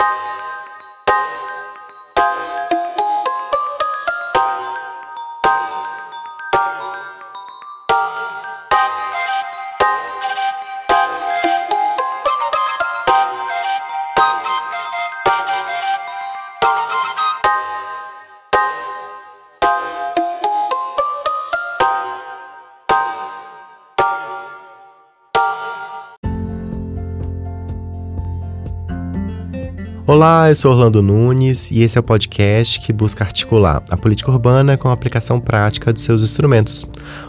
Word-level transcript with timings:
you 0.00 0.49
Olá, 30.10 30.48
eu 30.48 30.56
sou 30.56 30.72
Orlando 30.72 31.00
Nunes 31.00 31.70
e 31.70 31.82
esse 31.82 31.96
é 31.96 32.00
o 32.00 32.02
podcast 32.02 32.80
que 32.80 32.92
busca 32.92 33.22
articular 33.22 33.80
a 33.88 33.96
política 33.96 34.28
urbana 34.28 34.76
com 34.76 34.88
a 34.88 34.92
aplicação 34.92 35.38
prática 35.38 35.92
de 35.92 36.00
seus 36.00 36.24
instrumentos. 36.24 36.84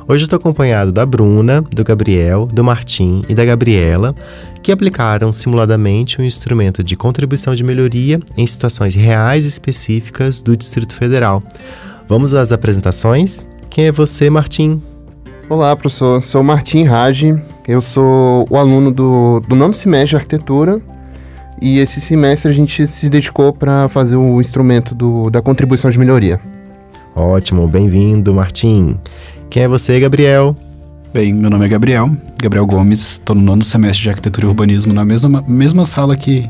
Hoje 0.08 0.24
estou 0.24 0.38
acompanhado 0.38 0.92
da 0.92 1.06
Bruna, 1.06 1.62
do 1.62 1.84
Gabriel, 1.84 2.48
do 2.48 2.64
Martim 2.64 3.22
e 3.30 3.36
da 3.36 3.46
Gabriela, 3.46 4.16
que 4.64 4.72
aplicaram 4.72 5.32
simuladamente 5.32 6.20
um 6.20 6.26
instrumento 6.26 6.84
de 6.84 6.96
contribuição 6.96 7.54
de 7.54 7.64
melhoria 7.64 8.20
em 8.36 8.48
situações 8.48 8.96
reais 8.96 9.46
específicas 9.46 10.42
do 10.42 10.58
Distrito 10.58 10.96
Federal. 10.96 11.44
Vamos 12.08 12.34
às 12.34 12.52
apresentações? 12.52 13.46
Quem 13.70 13.86
é 13.86 13.92
você, 13.92 14.28
Martim? 14.28 14.82
Olá, 15.48 15.76
professor. 15.76 16.20
Sou 16.20 16.42
Martim 16.42 16.82
Rage. 16.82 17.40
Eu 17.68 17.80
sou 17.80 18.48
o 18.50 18.58
aluno 18.58 18.92
do, 18.92 19.40
do 19.42 19.56
nono 19.56 19.76
semestre 19.76 20.10
de 20.10 20.16
arquitetura 20.16 20.82
e 21.62 21.78
esse 21.78 22.02
semestre 22.02 22.50
a 22.50 22.54
gente 22.54 22.88
se 22.88 23.10
dedicou 23.10 23.54
para 23.54 23.88
fazer 23.88 24.16
o 24.16 24.42
instrumento 24.42 24.96
do, 24.96 25.30
da 25.30 25.42
contribuição 25.42 25.92
de 25.92 26.00
melhoria. 26.00 26.40
Ótimo, 27.16 27.68
bem-vindo, 27.68 28.34
Martim. 28.34 28.98
Quem 29.50 29.64
é 29.64 29.68
você, 29.68 30.00
Gabriel? 30.00 30.56
Bem, 31.14 31.34
meu 31.34 31.50
nome 31.50 31.66
é 31.66 31.68
Gabriel, 31.68 32.10
Gabriel 32.42 32.66
Gomes, 32.66 33.02
estou 33.02 33.36
no 33.36 33.42
nono 33.42 33.64
semestre 33.66 34.04
de 34.04 34.10
arquitetura 34.10 34.48
e 34.48 34.50
urbanismo 34.50 34.94
na 34.94 35.04
mesma, 35.04 35.44
mesma 35.46 35.84
sala 35.84 36.16
que 36.16 36.50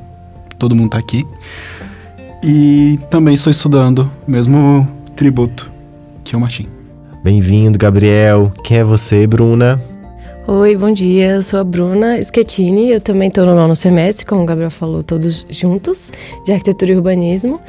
todo 0.58 0.76
mundo 0.76 0.86
está 0.86 1.00
aqui. 1.00 1.26
E 2.44 3.00
também 3.10 3.34
estou 3.34 3.50
estudando 3.52 4.10
mesmo 4.28 4.88
tributo 5.16 5.72
que 6.24 6.36
o 6.36 6.40
Martim. 6.40 6.68
Bem-vindo, 7.24 7.78
Gabriel. 7.78 8.52
Quem 8.64 8.78
é 8.78 8.84
você, 8.84 9.28
Bruna? 9.28 9.80
Oi, 10.54 10.76
bom 10.76 10.92
dia. 10.92 11.36
Eu 11.36 11.42
sou 11.42 11.62
a 11.62 11.64
Bruna 11.64 12.22
Schettini. 12.22 12.92
Eu 12.92 13.00
também 13.00 13.30
estou 13.30 13.46
no 13.46 13.56
nono 13.56 13.74
semestre, 13.74 14.26
como 14.26 14.44
o 14.44 14.46
Gabriel 14.46 14.70
falou, 14.70 15.02
todos 15.02 15.46
juntos, 15.50 16.12
de 16.44 16.52
arquitetura 16.52 16.92
e 16.92 16.96
urbanismo. 16.98 17.62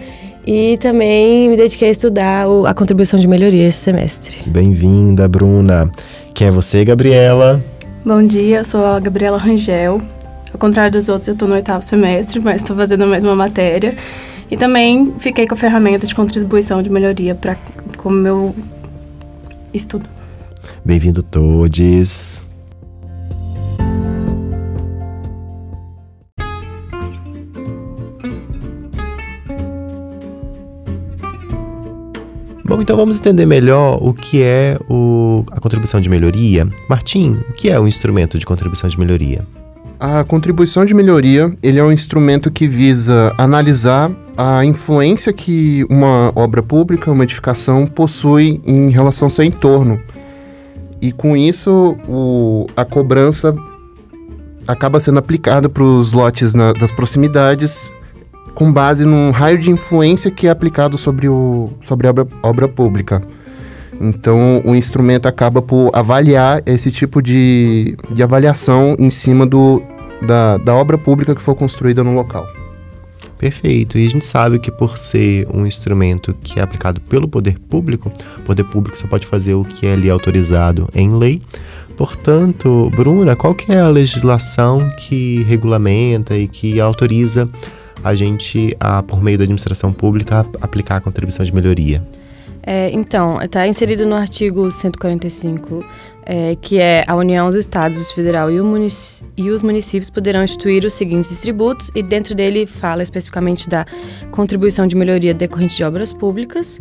E 0.44 0.77
também 0.78 1.48
me 1.48 1.56
dediquei 1.56 1.86
a 1.86 1.91
estudar 1.92 2.48
o, 2.48 2.66
a 2.66 2.75
contribuição 2.75 3.20
de 3.20 3.28
melhoria 3.28 3.69
esse 3.69 3.78
semestre. 3.78 4.38
Bem-vinda, 4.48 5.28
Bruna. 5.28 5.88
Quem 6.34 6.48
é 6.48 6.50
você, 6.50 6.84
Gabriela? 6.84 7.62
Bom 8.05 8.20
dia, 8.27 8.58
eu 8.58 8.64
sou 8.64 8.84
a 8.84 8.98
Gabriela 8.98 9.38
Rangel. 9.38 10.03
Ao 10.53 10.58
contrário 10.58 10.91
dos 10.91 11.08
outros, 11.08 11.28
eu 11.28 11.34
estou 11.34 11.47
no 11.47 11.55
oitavo 11.55 11.84
semestre, 11.84 12.41
mas 12.41 12.62
estou 12.62 12.75
fazendo 12.75 13.05
a 13.05 13.06
mesma 13.06 13.36
matéria. 13.36 13.97
E 14.50 14.56
também 14.56 15.14
fiquei 15.20 15.47
com 15.47 15.55
a 15.55 15.56
ferramenta 15.56 16.05
de 16.05 16.16
contribuição 16.16 16.83
de 16.83 16.91
melhoria 16.91 17.36
para 17.36 17.56
como 17.97 18.16
meu 18.16 18.53
estudo. 19.72 20.06
Bem-vindo 20.84 21.22
todos. 21.22 22.50
Bom, 32.72 32.81
então 32.81 32.97
vamos 32.97 33.19
entender 33.19 33.44
melhor 33.44 33.99
o 34.00 34.15
que 34.15 34.43
é 34.43 34.78
o, 34.88 35.44
a 35.53 35.60
contribuição 35.60 36.00
de 36.00 36.09
melhoria. 36.09 36.66
Martim, 36.88 37.38
o 37.50 37.53
que 37.53 37.69
é 37.69 37.78
o 37.78 37.87
instrumento 37.87 38.38
de 38.38 38.47
contribuição 38.47 38.88
de 38.88 38.99
melhoria? 38.99 39.47
A 40.00 40.25
contribuição 40.25 40.83
de 40.87 40.94
melhoria 40.94 41.55
ele 41.62 41.78
é 41.78 41.84
um 41.84 41.93
instrumento 41.93 42.50
que 42.50 42.66
visa 42.66 43.34
analisar 43.37 44.10
a 44.38 44.65
influência 44.65 45.34
que 45.34 45.84
uma 45.91 46.33
obra 46.34 46.62
pública, 46.62 47.10
uma 47.10 47.25
edificação, 47.25 47.87
possui 47.87 48.62
em 48.65 48.89
relação 48.89 49.27
ao 49.27 49.31
seu 49.31 49.44
entorno. 49.44 50.00
E 50.99 51.12
com 51.12 51.37
isso, 51.37 51.99
o, 52.09 52.66
a 52.75 52.87
cobrança 52.87 53.53
acaba 54.66 54.99
sendo 54.99 55.19
aplicada 55.19 55.69
para 55.69 55.83
os 55.83 56.15
lotes 56.15 56.54
na, 56.54 56.72
das 56.72 56.91
proximidades 56.91 57.93
com 58.55 58.73
base 58.73 59.05
num 59.05 59.31
raio 59.31 59.59
de 59.59 59.71
influência 59.71 60.31
que 60.31 60.47
é 60.47 60.51
aplicado 60.51 60.99
sobre, 60.99 61.29
o, 61.29 61.71
sobre 61.81 62.07
a 62.07 62.11
obra, 62.11 62.29
obra 62.43 62.69
pública. 62.69 63.23
Então, 64.01 64.63
o 64.65 64.75
instrumento 64.75 65.27
acaba 65.27 65.63
por 65.63 65.91
avaliar 65.95 66.63
esse 66.67 66.91
tipo 66.91 67.23
de, 67.23 67.97
de 68.11 68.23
avaliação 68.23 68.97
em 68.99 69.11
cima 69.11 69.47
do, 69.47 69.83
da, 70.27 70.57
da 70.57 70.75
obra 70.75 70.99
pública 70.99 71.35
que 71.35 71.43
for 71.43 71.55
construída 71.55 72.03
no 72.03 72.15
local. 72.15 72.47
Perfeito. 73.39 73.99
E 73.99 74.07
a 74.07 74.11
gente 74.11 74.25
sabe 74.25 74.59
que 74.61 74.71
por 74.71 74.97
ser 74.97 75.49
um 75.53 75.67
instrumento 75.67 76.33
que 76.45 76.61
é 76.61 76.63
aplicado 76.63 77.01
pelo 77.01 77.27
poder 77.27 77.59
público, 77.59 78.11
o 78.39 78.43
poder 78.43 78.63
público 78.65 78.97
só 78.97 79.09
pode 79.09 79.27
fazer 79.27 79.55
o 79.55 79.65
que 79.65 79.87
é 79.87 79.95
ali 79.95 80.09
autorizado 80.09 80.89
em 80.95 81.11
lei. 81.11 81.43
Portanto, 81.97 82.91
Bruna, 82.95 83.34
qual 83.34 83.55
que 83.55 83.73
é 83.73 83.81
a 83.81 83.89
legislação 83.89 84.89
que 84.97 85.43
regulamenta 85.43 86.37
e 86.37 86.47
que 86.47 86.81
autoriza 86.81 87.49
a 88.03 88.15
gente, 88.15 88.77
a, 88.81 89.03
por 89.03 89.23
meio 89.23 89.39
da 89.39 89.45
administração 89.45 89.93
pública, 89.93 90.47
aplicar 90.61 90.97
a 90.97 91.01
contribuição 91.01 91.45
de 91.45 91.55
melhoria? 91.55 92.03
É, 92.65 92.91
então, 92.91 93.41
está 93.43 93.67
inserido 93.67 94.07
no 94.07 94.15
artigo 94.15 94.71
145, 94.71 95.85
é, 96.25 96.57
que 96.61 96.79
é 96.79 97.05
a 97.09 97.17
União, 97.17 97.49
os 97.49 97.57
Estados, 97.57 97.99
o 98.11 98.15
Federal 98.15 98.51
e, 98.51 98.61
o 98.61 98.87
e, 99.37 99.51
os 99.51 99.63
municípios 99.63 100.11
poderão 100.11 100.45
instituir 100.45 100.85
os 100.85 100.93
seguintes 100.93 101.41
tributos, 101.41 101.91
e 101.95 102.03
dentro 102.03 102.35
dele 102.35 102.67
fala 102.67 103.03
especificamente 103.03 103.69
da 103.69 103.85
contribuição 104.31 104.87
de 104.87 104.95
melhoria 104.95 105.34
decorrente 105.34 105.77
de 105.77 105.83
obras 105.83 106.13
públicas. 106.13 106.81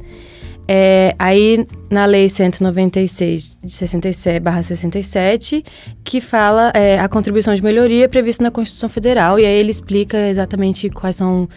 É, 0.68 1.16
aí, 1.20 1.66
na 1.90 2.06
Lei 2.06 2.30
196 2.30 3.60
de 3.64 3.74
67, 3.74 5.64
que 6.04 6.22
fala 6.22 6.72
é, 6.74 7.00
a 7.00 7.10
contribuição 7.10 7.54
de 7.54 7.62
melhoria 7.62 8.08
prevista 8.08 8.44
na 8.44 8.52
Constituição 8.52 8.88
Federal, 8.88 9.40
e 9.40 9.46
aí 9.46 9.60
ele 9.60 9.72
explica 9.72 10.30
exatamente 10.30 10.90
quais 10.90 11.16
são, 11.16 11.50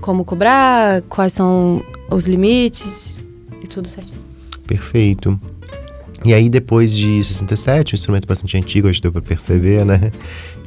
como 0.00 0.24
cobrar, 0.24 1.02
quais 1.02 1.32
são 1.32 1.82
os 2.10 2.26
limites 2.26 3.16
e 3.62 3.66
tudo 3.66 3.88
certo. 3.88 4.12
Perfeito. 4.66 5.40
E 6.24 6.34
aí, 6.34 6.50
depois 6.50 6.94
de 6.94 7.22
67, 7.22 7.94
um 7.94 7.96
instrumento 7.96 8.26
bastante 8.26 8.56
antigo, 8.56 8.88
acho 8.88 8.98
que 8.98 9.02
deu 9.02 9.12
para 9.12 9.22
perceber, 9.22 9.86
né? 9.86 10.12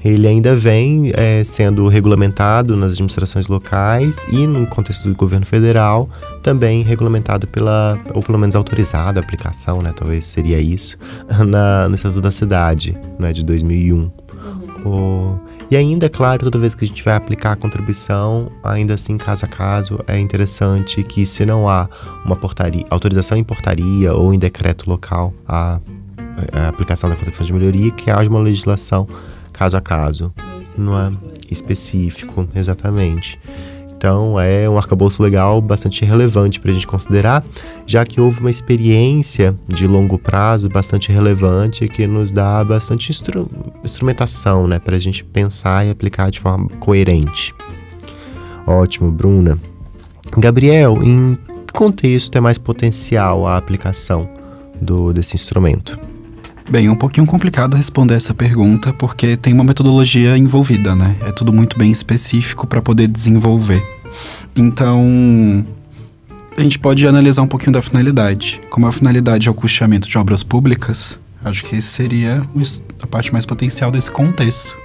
Ele 0.04 0.28
ainda 0.28 0.56
vem 0.56 1.12
é, 1.14 1.44
sendo 1.46 1.88
regulamentado 1.88 2.76
nas 2.76 2.94
administrações 2.94 3.48
locais 3.48 4.24
e, 4.30 4.46
no 4.46 4.68
contexto 4.68 5.08
do 5.08 5.16
governo 5.16 5.46
federal, 5.46 6.10
também 6.42 6.84
regulamentado 6.84 7.48
pela, 7.48 7.98
ou 8.14 8.22
pelo 8.22 8.38
menos 8.38 8.56
autorizado 8.56 9.18
a 9.18 9.22
aplicação, 9.22 9.82
né? 9.82 9.94
Talvez 9.96 10.26
seria 10.26 10.60
isso, 10.60 10.98
na, 11.48 11.88
no 11.88 11.96
Estatuto 11.96 12.22
da 12.22 12.32
Cidade, 12.32 12.98
né? 13.18 13.32
De 13.32 13.44
2001. 13.44 13.96
Uhum. 13.96 14.12
O, 14.86 15.40
e 15.72 15.78
ainda, 15.78 16.10
claro, 16.10 16.44
toda 16.44 16.60
vez 16.60 16.76
que 16.76 16.84
a 16.84 16.88
gente 16.88 17.04
vai 17.04 17.16
aplicar 17.16 17.54
a 17.54 17.56
contribuição, 17.56 18.52
ainda 18.64 18.94
assim, 18.96 19.18
caso 19.18 19.46
a 19.46 19.48
caso, 19.48 20.00
é 20.06 20.20
interessante 20.20 21.02
que 21.02 21.26
se 21.26 21.46
não 21.46 21.68
há 21.68 21.90
uma 22.26 22.36
portaria, 22.36 22.86
autorização 22.90 23.38
em 23.38 23.44
portaria 23.44 24.14
ou 24.14 24.34
em 24.34 24.38
decreto 24.38 24.90
local 24.90 25.34
a, 25.48 25.80
a 26.52 26.68
aplicação 26.68 27.10
da 27.10 27.16
contribuição 27.16 27.46
de 27.46 27.54
melhoria, 27.54 27.92
que 27.92 28.12
haja 28.12 28.30
uma 28.30 28.40
legislação 28.40 29.08
caso 29.54 29.78
a 29.78 29.82
caso. 29.82 30.34
Não 30.78 31.00
é 31.00 31.12
específico, 31.50 32.48
exatamente. 32.56 33.40
Então 33.96 34.38
é 34.38 34.70
um 34.70 34.78
arcabouço 34.78 35.24
legal 35.24 35.62
bastante 35.62 36.04
relevante 36.04 36.60
para 36.60 36.72
a 36.72 36.74
gente 36.74 36.86
considerar, 36.86 37.42
já 37.86 38.06
que 38.06 38.20
houve 38.20 38.42
uma 38.42 38.50
experiência 38.50 39.56
de 39.66 39.88
longo 39.88 40.20
prazo 40.20 40.68
bastante 40.68 41.10
relevante 41.10 41.88
que 41.88 42.06
nos 42.06 42.30
dá 42.30 42.62
bastante 42.66 43.12
instru 43.12 43.48
instrumentação 43.82 44.68
né, 44.68 44.78
para 44.78 44.98
a 44.98 45.00
gente 45.00 45.24
pensar 45.24 45.86
e 45.86 45.90
aplicar 45.90 46.30
de 46.30 46.42
forma 46.42 46.68
coerente. 46.82 47.56
Ótimo, 48.68 49.10
Bruna. 49.10 49.58
Gabriel, 50.38 51.02
em 51.02 51.38
que 51.66 51.72
contexto 51.74 52.38
é 52.38 52.42
mais 52.42 52.58
potencial 52.58 53.48
a 53.48 53.56
aplicação 53.56 54.30
do, 54.82 55.14
desse 55.14 55.36
instrumento? 55.36 55.98
Bem, 56.70 56.88
é 56.88 56.92
um 56.92 56.96
pouquinho 56.96 57.26
complicado 57.28 57.76
responder 57.76 58.16
essa 58.16 58.34
pergunta 58.34 58.94
porque 58.94 59.36
tem 59.36 59.54
uma 59.54 59.64
metodologia 59.64 60.38
envolvida, 60.38 60.96
né? 60.96 61.16
É 61.22 61.32
tudo 61.32 61.54
muito 61.54 61.78
bem 61.78 61.92
específico 61.92 62.66
para 62.66 62.82
poder 62.82 63.08
desenvolver. 63.08 63.84
Então, 64.56 65.66
a 66.58 66.62
gente 66.62 66.80
pode 66.80 67.06
analisar 67.06 67.42
um 67.42 67.48
pouquinho 67.48 67.74
da 67.74 67.82
finalidade. 67.82 68.62
Como 68.70 68.88
a 68.88 68.92
finalidade 68.92 69.48
é 69.48 69.52
o 69.52 69.54
custeamento 69.54 70.08
de 70.08 70.18
obras 70.18 70.42
públicas, 70.42 71.20
acho 71.44 71.66
que 71.66 71.76
esse 71.76 71.88
seria 71.88 72.42
a 73.02 73.08
parte 73.08 73.34
mais 73.34 73.46
potencial 73.46 73.92
desse 73.92 74.10
contexto. 74.10 74.76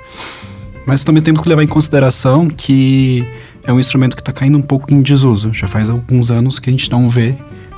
Mas 0.84 1.04
também 1.04 1.22
temos 1.22 1.42
que 1.42 1.48
levar 1.48 1.62
em 1.62 1.66
consideração 1.66 2.48
que 2.48 3.26
é 3.62 3.72
um 3.72 3.78
instrumento 3.78 4.16
que 4.16 4.22
está 4.22 4.32
caindo 4.32 4.58
um 4.58 4.62
pouco 4.62 4.92
em 4.92 5.00
desuso. 5.00 5.52
Já 5.52 5.68
faz 5.68 5.88
alguns 5.88 6.30
anos 6.30 6.58
que 6.58 6.70
a 6.70 6.72
gente 6.72 6.90
não 6.90 7.08
vê 7.08 7.34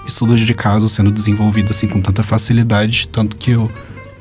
estudos 0.06 0.40
de 0.40 0.54
caso 0.54 0.88
sendo 0.88 1.10
desenvolvidos 1.10 1.72
assim 1.72 1.88
com 1.88 2.00
tanta 2.00 2.22
facilidade, 2.22 3.08
tanto 3.08 3.36
que 3.36 3.54
o, 3.54 3.70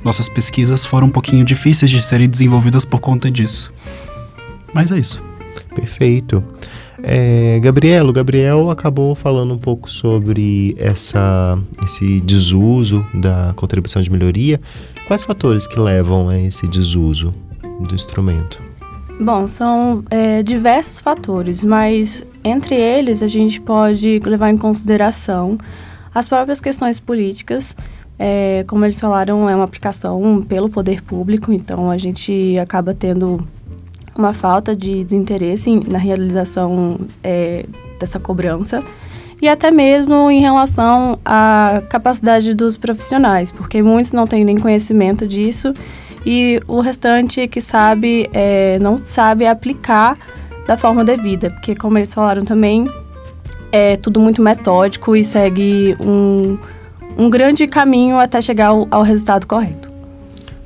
nossas 0.04 0.30
pesquisas 0.30 0.86
foram 0.86 1.08
um 1.08 1.12
pouquinho 1.12 1.44
difíceis 1.44 1.92
de 1.92 2.02
serem 2.02 2.30
desenvolvidas 2.30 2.86
por 2.86 3.00
conta 3.00 3.30
disso. 3.30 3.72
Mas 4.74 4.92
é 4.92 5.00
isso. 5.00 5.22
Perfeito. 5.76 6.44
É, 7.02 7.60
Gabriel, 7.62 8.08
o 8.08 8.14
Gabriel 8.14 8.70
acabou 8.70 9.16
falando 9.16 9.54
um 9.54 9.58
pouco 9.58 9.90
sobre 9.90 10.76
essa, 10.78 11.58
esse 11.84 12.20
desuso 12.22 13.06
da 13.14 13.54
contribuição 13.56 14.02
de 14.02 14.10
melhoria. 14.10 14.60
Quais 15.08 15.24
fatores 15.24 15.66
que 15.66 15.80
levam 15.80 16.30
a 16.30 16.40
esse 16.40 16.68
desuso 16.68 17.32
do 17.88 17.96
instrumento? 17.96 18.69
Bom, 19.20 19.46
são 19.46 20.02
é, 20.10 20.42
diversos 20.42 21.02
fatores, 21.02 21.62
mas 21.62 22.26
entre 22.42 22.76
eles 22.76 23.22
a 23.22 23.28
gente 23.28 23.60
pode 23.60 24.20
levar 24.20 24.50
em 24.50 24.58
consideração 24.58 25.58
as 26.16 26.30
próprias 26.30 26.62
questões 26.62 27.02
políticas. 27.02 27.76
É, 28.18 28.64
como 28.66 28.86
eles 28.86 28.98
falaram, 28.98 29.50
é 29.50 29.56
uma 29.56 29.66
aplicação 29.66 30.42
pelo 30.42 30.70
poder 30.70 31.02
público, 31.02 31.52
então 31.52 31.92
a 31.92 31.98
gente 31.98 32.58
acaba 32.62 32.94
tendo 32.94 33.46
uma 34.18 34.34
falta 34.34 34.74
de 34.74 35.04
desinteresse 35.04 35.82
na 35.86 35.98
realização 35.98 36.98
é, 37.22 37.66
dessa 38.00 38.20
cobrança 38.22 38.82
e 39.42 39.50
até 39.50 39.70
mesmo 39.70 40.32
em 40.32 40.40
relação 40.40 41.20
à 41.26 41.82
capacidade 41.90 42.54
dos 42.54 42.78
profissionais, 42.78 43.52
porque 43.52 43.82
muitos 43.82 44.14
não 44.14 44.26
têm 44.26 44.46
nem 44.46 44.58
conhecimento 44.58 45.28
disso 45.28 45.74
e 46.32 46.60
o 46.68 46.80
restante 46.80 47.48
que 47.48 47.60
sabe 47.60 48.30
é, 48.32 48.78
não 48.78 48.96
sabe 49.04 49.48
aplicar 49.48 50.16
da 50.68 50.78
forma 50.78 51.04
devida, 51.04 51.50
porque 51.50 51.74
como 51.74 51.98
eles 51.98 52.14
falaram 52.14 52.44
também, 52.44 52.88
é 53.72 53.96
tudo 53.96 54.20
muito 54.20 54.40
metódico 54.40 55.16
e 55.16 55.24
segue 55.24 55.98
um, 56.00 56.56
um 57.18 57.32
grande 57.32 57.66
caminho 57.66 58.20
até 58.20 58.40
chegar 58.42 58.68
ao, 58.68 58.88
ao 58.92 59.02
resultado 59.02 59.48
correto. 59.48 59.92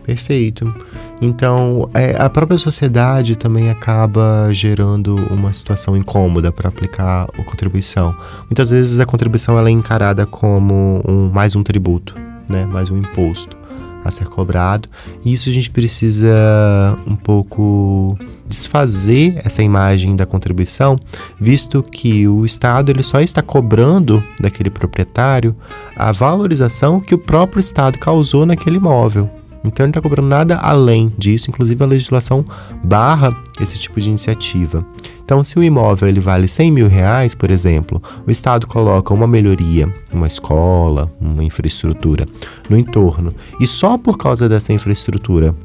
Perfeito. 0.06 0.76
Então, 1.22 1.90
é, 1.94 2.14
a 2.22 2.30
própria 2.30 2.58
sociedade 2.58 3.38
também 3.38 3.70
acaba 3.70 4.50
gerando 4.52 5.16
uma 5.32 5.54
situação 5.54 5.96
incômoda 5.96 6.52
para 6.52 6.68
aplicar 6.68 7.30
a 7.40 7.44
contribuição. 7.44 8.14
Muitas 8.50 8.70
vezes 8.72 9.00
a 9.00 9.06
contribuição 9.06 9.58
ela 9.58 9.70
é 9.70 9.72
encarada 9.72 10.26
como 10.26 11.02
um, 11.08 11.30
mais 11.32 11.56
um 11.56 11.64
tributo, 11.64 12.16
né? 12.50 12.66
mais 12.66 12.90
um 12.90 12.98
imposto 12.98 13.63
a 14.04 14.12
ser 14.12 14.26
cobrado. 14.26 14.90
E 15.24 15.34
isso 15.34 15.50
a 15.50 15.52
gente 15.52 15.70
precisa 15.70 16.98
um 17.08 17.16
pouco 17.16 18.18
desfazer 18.48 19.42
essa 19.44 19.64
imagem 19.64 20.16
da 20.16 20.26
contribuição, 20.26 20.98
visto 21.40 21.82
que 21.82 22.28
o 22.28 22.46
Estado 22.46 22.92
ele 22.92 23.04
só 23.04 23.20
está 23.20 23.42
cobrando 23.42 24.24
daquele 24.40 24.70
proprietário 24.70 25.56
a 25.96 26.12
valorização 26.12 27.00
que 27.00 27.16
o 27.16 27.18
próprio 27.18 27.60
Estado 27.60 27.98
causou 27.98 28.46
naquele 28.46 28.78
imóvel. 28.78 29.30
Então 29.66 29.86
ele 29.86 29.92
está 29.92 30.02
cobrando 30.02 30.28
nada 30.28 30.58
além 30.58 31.14
disso, 31.18 31.50
inclusive 31.50 31.82
a 31.84 31.88
legislação 31.88 32.44
barra 32.84 33.36
esse 33.60 33.78
tipo 33.78 34.00
de 34.00 34.10
iniciativa. 34.10 34.86
Então, 35.24 35.42
se 35.44 35.58
o 35.58 35.64
imóvel 35.64 36.10
ele 36.10 36.20
vale 36.20 36.48
100 36.48 36.72
mil 36.72 36.88
reais, 36.88 37.34
por 37.34 37.50
exemplo, 37.50 38.02
o 38.28 38.32
Estado 38.32 38.68
coloca 38.68 39.14
uma 39.14 39.26
melhoria, 39.26 39.92
uma 40.12 40.28
escola, 40.28 41.10
uma 41.20 41.44
infraestrutura 41.44 42.26
no 42.70 42.78
entorno, 42.78 43.34
e 43.60 43.66
só 43.66 43.98
por 43.98 44.18
causa 44.18 44.50
dessa 44.50 44.74
infraestrutura 44.74 45.56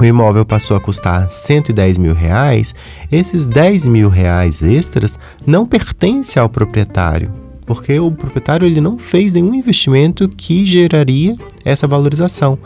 o 0.00 0.04
imóvel 0.04 0.44
passou 0.44 0.76
a 0.76 0.80
custar 0.80 1.30
110 1.30 1.98
mil 1.98 2.14
reais, 2.14 2.74
esses 3.10 3.46
10 3.46 3.86
mil 3.86 4.08
reais 4.08 4.62
extras 4.62 5.18
não 5.46 5.66
pertencem 5.66 6.40
ao 6.40 6.48
proprietário, 6.48 7.32
porque 7.66 7.98
o 8.00 8.10
proprietário 8.10 8.66
ele 8.66 8.80
não 8.80 8.98
fez 8.98 9.32
nenhum 9.32 9.54
investimento 9.54 10.28
que 10.28 10.64
geraria 10.64 11.36
essa 11.64 11.86
valorização. 11.86 12.58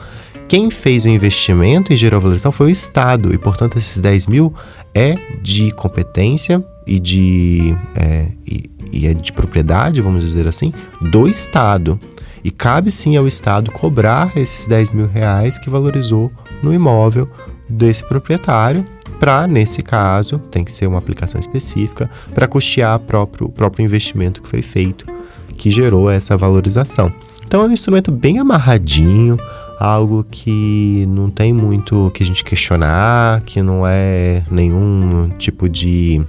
Quem 0.49 0.71
fez 0.71 1.05
o 1.05 1.09
investimento 1.09 1.93
e 1.93 1.97
gerou 1.97 2.19
a 2.19 2.21
valorização 2.21 2.53
foi 2.53 2.69
o 2.69 2.71
Estado, 2.71 3.35
e 3.35 3.39
portanto 3.39 3.77
esses 3.77 3.99
10 3.99 4.29
mil 4.29 4.55
é 4.95 5.17
de 5.43 5.73
competência 5.73 6.65
e 6.87 7.01
de, 7.01 7.75
é, 7.97 8.29
e, 8.47 8.71
e 8.93 9.07
é 9.09 9.15
de 9.15 9.33
propriedade, 9.33 10.01
vamos 10.01 10.25
dizer 10.25 10.47
assim, 10.47 10.73
do 11.01 11.29
Estado. 11.29 11.99
E 12.45 12.51
cabe 12.51 12.93
sim 12.93 13.17
ao 13.17 13.27
Estado 13.27 13.73
cobrar 13.73 14.37
esses 14.37 14.69
10 14.69 14.93
mil 14.93 15.09
reais 15.09 15.59
que 15.59 15.69
valorizou 15.69 16.31
no 16.63 16.73
imóvel 16.73 17.29
desse 17.69 18.05
proprietário, 18.05 18.85
para, 19.19 19.49
nesse 19.49 19.83
caso, 19.83 20.39
tem 20.51 20.63
que 20.63 20.71
ser 20.71 20.87
uma 20.87 20.99
aplicação 20.99 21.41
específica, 21.41 22.09
para 22.33 22.47
custear 22.47 23.01
próprio, 23.01 23.49
o 23.49 23.51
próprio 23.51 23.85
investimento 23.85 24.41
que 24.41 24.49
foi 24.49 24.63
feito, 24.63 25.07
que 25.57 25.71
gerou 25.71 26.09
essa 26.09 26.37
valorização. 26.37 27.13
Então 27.45 27.63
é 27.63 27.67
um 27.67 27.73
instrumento 27.73 28.13
bem 28.13 28.39
amarradinho, 28.39 29.39
algo 29.79 30.25
que 30.31 31.05
não 31.09 31.31
tem 31.31 31.53
muito 31.53 32.11
que 32.15 32.23
a 32.23 32.27
gente 32.27 32.43
questionar, 32.43 33.43
que 33.43 33.61
não 33.63 33.87
é 33.87 34.45
nenhum 34.51 35.31
tipo 35.39 35.69
de 35.69 36.25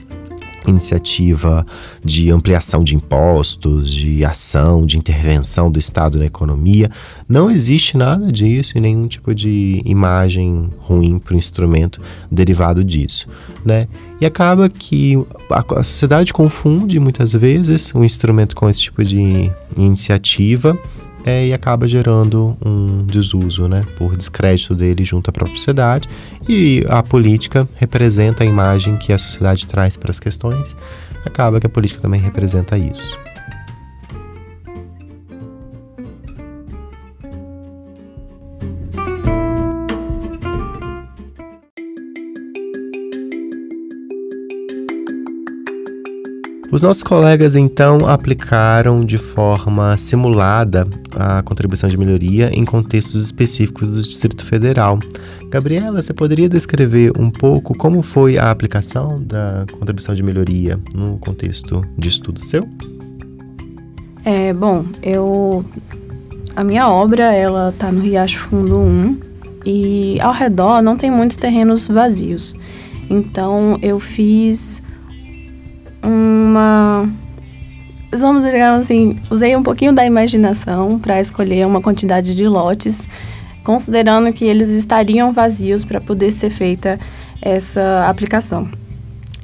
iniciativa 0.69 1.65
de 2.03 2.29
ampliação 2.29 2.83
de 2.83 2.95
impostos, 2.95 3.91
de 3.91 4.23
ação, 4.23 4.85
de 4.85 4.97
intervenção 4.97 5.71
do 5.71 5.79
Estado 5.79 6.19
na 6.19 6.25
economia. 6.25 6.89
Não 7.27 7.49
existe 7.49 7.97
nada 7.97 8.31
disso 8.31 8.77
e 8.77 8.81
nenhum 8.81 9.07
tipo 9.07 9.33
de 9.33 9.81
imagem 9.85 10.69
ruim 10.79 11.19
para 11.19 11.35
o 11.35 11.37
instrumento 11.37 12.01
derivado 12.29 12.83
disso, 12.83 13.27
né? 13.63 13.87
E 14.19 14.25
acaba 14.25 14.69
que 14.69 15.15
a, 15.49 15.83
sociedade 15.83 16.33
confunde 16.33 16.99
muitas 16.99 17.33
vezes 17.33 17.93
um 17.93 18.03
instrumento 18.03 18.55
com 18.55 18.69
esse 18.69 18.81
tipo 18.81 19.03
de 19.03 19.51
iniciativa 19.77 20.77
é, 21.27 21.47
e 21.47 21.53
acaba 21.53 21.89
gerando 21.89 22.55
um 22.65 23.03
desuso, 23.05 23.67
né, 23.67 23.85
por 23.97 24.15
descrédito 24.15 24.73
dele 24.73 25.03
junto 25.03 25.29
à 25.29 25.33
própria 25.33 25.57
sociedade. 25.57 26.07
E 26.47 26.85
a 26.87 27.03
política 27.03 27.67
representa 27.75 28.45
a 28.45 28.45
imagem 28.45 28.95
que 28.95 29.11
a 29.11 29.17
sociedade 29.17 29.67
traz 29.67 29.97
para 29.97 30.09
as 30.09 30.21
questões, 30.21 30.73
acaba 31.25 31.59
que 31.59 31.65
a 31.65 31.69
política 31.69 31.99
também 31.99 32.21
representa 32.21 32.77
isso. 32.77 33.19
Os 46.77 46.83
nossos 46.83 47.01
colegas 47.01 47.55
então 47.55 48.07
aplicaram 48.07 49.03
de 49.03 49.17
forma 49.17 49.97
simulada 49.97 50.87
a 51.15 51.41
contribuição 51.41 51.89
de 51.89 51.97
melhoria 51.97 52.51
em 52.53 52.63
contextos 52.63 53.25
específicos 53.25 53.89
do 53.89 54.03
Distrito 54.03 54.45
Federal. 54.45 54.99
Gabriela, 55.49 55.99
você 55.99 56.13
poderia 56.13 56.47
descrever 56.47 57.11
um 57.19 57.31
pouco 57.31 57.75
como 57.75 58.03
foi 58.03 58.37
a 58.37 58.51
aplicação 58.51 59.19
da 59.23 59.65
contribuição 59.71 60.13
de 60.13 60.21
melhoria 60.21 60.79
no 60.93 61.17
contexto 61.17 61.83
de 61.97 62.09
estudo 62.09 62.39
seu? 62.39 62.69
É, 64.23 64.53
bom, 64.53 64.85
eu 65.01 65.65
a 66.55 66.63
minha 66.63 66.87
obra 66.87 67.33
ela 67.33 67.73
tá 67.75 67.91
no 67.91 68.01
Riacho 68.01 68.37
Fundo 68.37 68.77
1 68.77 69.19
e 69.65 70.21
ao 70.21 70.31
redor 70.31 70.83
não 70.83 70.95
tem 70.95 71.09
muitos 71.09 71.37
terrenos 71.37 71.87
vazios. 71.87 72.53
Então 73.09 73.79
eu 73.81 73.99
fiz 73.99 74.83
uma 76.57 77.09
vamos 78.15 78.43
dizer 78.43 78.61
assim, 78.61 79.17
usei 79.29 79.55
um 79.55 79.63
pouquinho 79.63 79.93
da 79.93 80.05
imaginação 80.05 80.97
para 80.97 81.19
escolher 81.19 81.65
uma 81.67 81.81
quantidade 81.81 82.35
de 82.35 82.47
lotes, 82.47 83.07
considerando 83.63 84.31
que 84.31 84.45
eles 84.45 84.69
estariam 84.69 85.31
vazios 85.31 85.83
para 85.83 85.99
poder 85.99 86.31
ser 86.31 86.49
feita 86.49 86.99
essa 87.41 88.07
aplicação. 88.07 88.67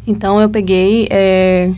Então 0.07 0.41
eu 0.41 0.49
peguei 0.49 1.07
é, 1.11 1.71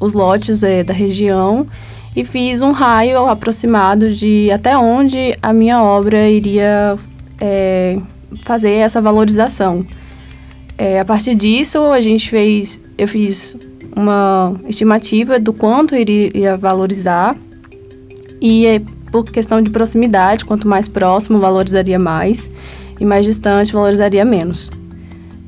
os 0.00 0.14
lotes 0.14 0.62
é, 0.62 0.82
da 0.82 0.94
região 0.94 1.66
e 2.14 2.24
fiz 2.24 2.62
um 2.62 2.72
raio 2.72 3.26
aproximado 3.26 4.10
de 4.10 4.50
até 4.52 4.76
onde 4.76 5.36
a 5.42 5.52
minha 5.52 5.82
obra 5.82 6.28
iria 6.28 6.96
é, 7.40 7.98
fazer 8.44 8.72
essa 8.74 9.00
valorização. 9.00 9.84
A 11.00 11.04
partir 11.04 11.36
disso, 11.36 11.78
a 11.92 12.00
gente 12.00 12.28
fez, 12.28 12.80
eu 12.98 13.06
fiz 13.06 13.56
uma 13.94 14.54
estimativa 14.66 15.38
do 15.38 15.52
quanto 15.52 15.94
iria 15.94 16.56
valorizar 16.56 17.36
e 18.40 18.66
é 18.66 18.82
por 19.10 19.24
questão 19.24 19.60
de 19.60 19.70
proximidade, 19.70 20.44
quanto 20.44 20.66
mais 20.66 20.88
próximo 20.88 21.38
valorizaria 21.38 21.98
mais 21.98 22.50
e 22.98 23.04
mais 23.04 23.26
distante 23.26 23.72
valorizaria 23.72 24.24
menos. 24.24 24.70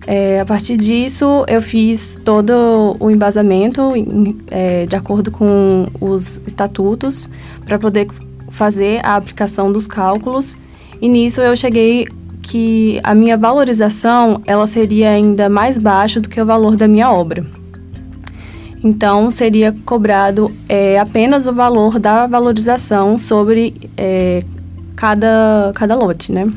É, 0.07 0.41
a 0.41 0.45
partir 0.45 0.77
disso, 0.77 1.45
eu 1.49 1.63
fiz 1.63 2.21
todo 2.25 2.95
o 3.01 3.11
embasamento 3.11 3.97
em, 3.97 4.37
é, 4.51 4.85
de 4.85 4.95
acordo 4.95 5.31
com 5.31 5.87
os 5.99 6.41
estatutos 6.47 7.29
para 7.65 7.79
poder 7.79 8.07
fazer 8.51 9.01
a 9.03 9.17
aplicação 9.17 9.73
dos 9.73 9.87
cálculos. 9.87 10.57
E 11.01 11.09
nisso 11.09 11.41
eu 11.41 11.57
cheguei 11.57 12.07
que 12.43 13.01
a 13.03 13.15
minha 13.15 13.37
valorização 13.39 14.43
ela 14.47 14.67
seria 14.67 15.11
ainda 15.11 15.49
mais 15.49 15.79
baixa 15.79 16.21
do 16.21 16.29
que 16.29 16.41
o 16.41 16.45
valor 16.45 16.77
da 16.77 16.87
minha 16.87 17.11
obra. 17.11 17.43
Então, 18.85 19.31
seria 19.31 19.75
cobrado 19.87 20.53
é, 20.69 20.99
apenas 21.01 21.47
o 21.47 21.55
valor 21.55 21.99
da 21.99 22.27
valorização 22.27 23.17
sobre 23.17 23.75
é, 23.97 24.43
cada, 24.95 25.73
cada 25.75 25.97
lote, 25.97 26.31
né? 26.31 26.53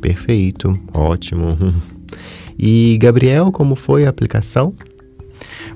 Perfeito, 0.00 0.78
ótimo. 0.92 1.56
E, 2.62 2.98
Gabriel, 3.00 3.50
como 3.50 3.74
foi 3.74 4.04
a 4.04 4.10
aplicação? 4.10 4.74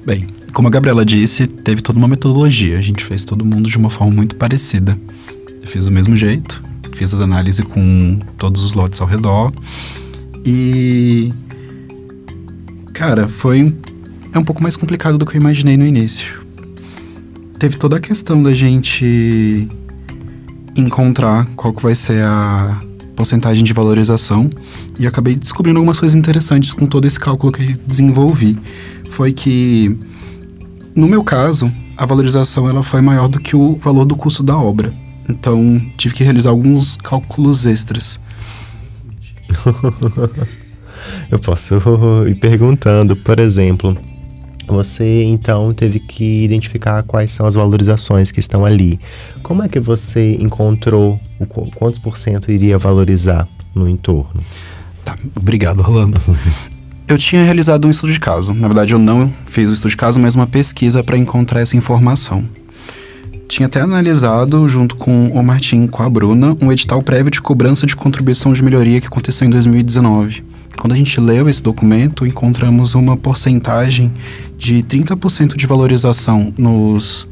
Bem, 0.04 0.26
como 0.52 0.68
a 0.68 0.71
Gabriela 0.71 1.02
disse, 1.02 1.47
teve 1.47 1.80
toda 1.80 1.99
uma 1.99 2.06
metodologia. 2.06 2.78
A 2.78 2.83
gente 2.83 3.02
fez 3.02 3.25
todo 3.25 3.42
mundo 3.42 3.71
de 3.71 3.78
uma 3.78 3.88
forma 3.88 4.12
muito 4.12 4.37
parecida. 4.37 4.99
Eu 5.62 5.66
fiz 5.66 5.87
do 5.87 5.90
mesmo 5.90 6.14
jeito, 6.14 6.62
fiz 6.92 7.14
as 7.14 7.23
análises 7.23 7.64
com 7.64 8.21
todos 8.37 8.62
os 8.62 8.75
lotes 8.75 9.00
ao 9.00 9.06
redor. 9.06 9.50
E. 10.44 11.33
Cara, 12.92 13.28
foi. 13.28 13.75
É 14.34 14.38
um 14.38 14.44
pouco 14.44 14.60
mais 14.60 14.76
complicado 14.76 15.16
do 15.16 15.24
que 15.24 15.36
eu 15.36 15.40
imaginei 15.40 15.76
no 15.76 15.86
início. 15.86 16.44
Teve 17.56 17.76
toda 17.76 17.98
a 17.98 18.00
questão 18.00 18.42
da 18.42 18.52
gente 18.52 19.68
encontrar 20.76 21.46
qual 21.54 21.72
que 21.72 21.80
vai 21.80 21.94
ser 21.94 22.24
a 22.24 22.82
porcentagem 23.14 23.62
de 23.62 23.72
valorização 23.72 24.50
e 24.98 25.06
acabei 25.06 25.36
descobrindo 25.36 25.78
algumas 25.78 26.00
coisas 26.00 26.16
interessantes 26.16 26.72
com 26.72 26.84
todo 26.84 27.06
esse 27.06 27.18
cálculo 27.18 27.52
que 27.52 27.74
desenvolvi. 27.86 28.58
Foi 29.08 29.32
que, 29.32 29.96
no 30.96 31.06
meu 31.06 31.22
caso, 31.22 31.72
a 31.96 32.04
valorização 32.04 32.68
ela 32.68 32.82
foi 32.82 33.00
maior 33.00 33.28
do 33.28 33.38
que 33.38 33.54
o 33.54 33.76
valor 33.76 34.04
do 34.04 34.16
custo 34.16 34.42
da 34.42 34.58
obra. 34.58 34.92
Então, 35.28 35.80
tive 35.96 36.12
que 36.12 36.24
realizar 36.24 36.50
alguns 36.50 36.96
cálculos 36.96 37.66
extras. 37.66 38.18
Eu 41.30 41.38
posso 41.38 41.76
ir 42.26 42.34
perguntando, 42.34 43.14
por 43.14 43.38
exemplo, 43.38 43.96
você 44.66 45.23
então 45.25 45.73
teve 45.73 45.99
que 45.99 46.44
identificar 46.44 47.02
quais 47.02 47.30
são 47.30 47.47
as 47.47 47.54
valorizações 47.54 48.30
que 48.30 48.40
estão 48.40 48.64
ali. 48.64 48.99
Como 49.42 49.62
é 49.62 49.68
que 49.68 49.80
você 49.80 50.37
encontrou 50.40 51.21
o 51.38 51.47
quantos 51.47 51.99
por 51.99 52.18
cento 52.18 52.50
iria 52.50 52.78
valorizar 52.78 53.49
no 53.75 53.88
entorno? 53.88 54.40
Tá, 55.04 55.16
obrigado, 55.37 55.83
Rolando. 55.83 56.21
eu 57.06 57.18
tinha 57.18 57.42
realizado 57.42 57.87
um 57.87 57.90
estudo 57.90 58.12
de 58.12 58.21
caso. 58.21 58.54
Na 58.54 58.66
verdade, 58.68 58.94
eu 58.94 58.99
não 58.99 59.28
fiz 59.28 59.71
o 59.71 59.73
estudo 59.73 59.90
de 59.90 59.97
caso, 59.97 60.18
mas 60.18 60.35
uma 60.35 60.47
pesquisa 60.47 61.04
para 61.04 61.18
encontrar 61.18 61.61
essa 61.61 61.76
informação. 61.76 62.44
Tinha 63.47 63.66
até 63.66 63.80
analisado, 63.80 64.66
junto 64.66 64.97
com 64.97 65.28
o 65.28 65.42
Martim 65.42 65.85
e 65.85 65.88
com 65.88 66.02
a 66.02 66.09
Bruna, 66.09 66.56
um 66.62 66.73
edital 66.73 67.02
prévio 67.02 67.30
de 67.30 67.42
cobrança 67.42 67.87
de 67.87 67.94
contribuição 67.94 68.52
de 68.52 68.64
melhoria 68.64 69.00
que 69.00 69.06
aconteceu 69.06 69.47
em 69.47 69.50
2019. 69.50 70.53
Quando 70.78 70.93
a 70.93 70.97
gente 70.97 71.21
leu 71.21 71.49
esse 71.49 71.62
documento, 71.62 72.26
encontramos 72.26 72.95
uma 72.95 73.16
porcentagem 73.16 74.12
de 74.57 74.83
30% 74.83 75.57
de 75.57 75.66
valorização 75.66 76.52
nos 76.57 77.26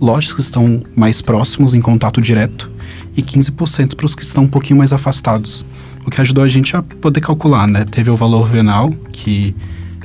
lotes 0.00 0.32
que 0.32 0.40
estão 0.40 0.82
mais 0.94 1.20
próximos 1.20 1.74
em 1.74 1.80
contato 1.80 2.20
direto 2.20 2.70
e 3.16 3.22
15% 3.22 3.96
para 3.96 4.06
os 4.06 4.14
que 4.14 4.22
estão 4.22 4.44
um 4.44 4.48
pouquinho 4.48 4.78
mais 4.78 4.92
afastados. 4.92 5.66
O 6.06 6.10
que 6.10 6.20
ajudou 6.20 6.44
a 6.44 6.48
gente 6.48 6.76
a 6.76 6.82
poder 6.82 7.20
calcular, 7.20 7.66
né? 7.66 7.84
Teve 7.84 8.10
o 8.10 8.16
valor 8.16 8.48
venal, 8.48 8.90
que 9.12 9.54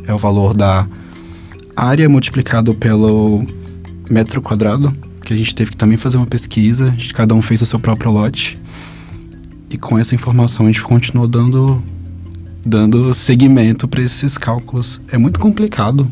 é 0.06 0.14
o 0.14 0.18
valor 0.18 0.54
da 0.54 0.88
área 1.76 2.10
multiplicado 2.10 2.74
pelo 2.76 3.46
metro 4.10 4.42
quadrado, 4.42 4.94
que 5.24 5.34
a 5.34 5.38
gente 5.38 5.56
teve 5.56 5.72
que 5.72 5.78
também 5.78 5.98
fazer 5.98 6.18
uma 6.18 6.26
pesquisa, 6.26 6.92
gente, 6.92 7.14
cada 7.14 7.34
um 7.34 7.42
fez 7.42 7.62
o 7.62 7.66
seu 7.66 7.80
próprio 7.80 8.12
lote. 8.12 8.60
E 9.70 9.78
com 9.78 9.98
essa 9.98 10.14
informação 10.14 10.66
a 10.66 10.70
gente 10.72 10.82
continuou 10.82 11.28
dando 11.28 11.82
dando 12.66 13.14
seguimento 13.14 13.88
para 13.88 14.02
esses 14.02 14.38
cálculos. 14.38 15.02
É 15.12 15.18
muito 15.18 15.40
complicado. 15.40 16.10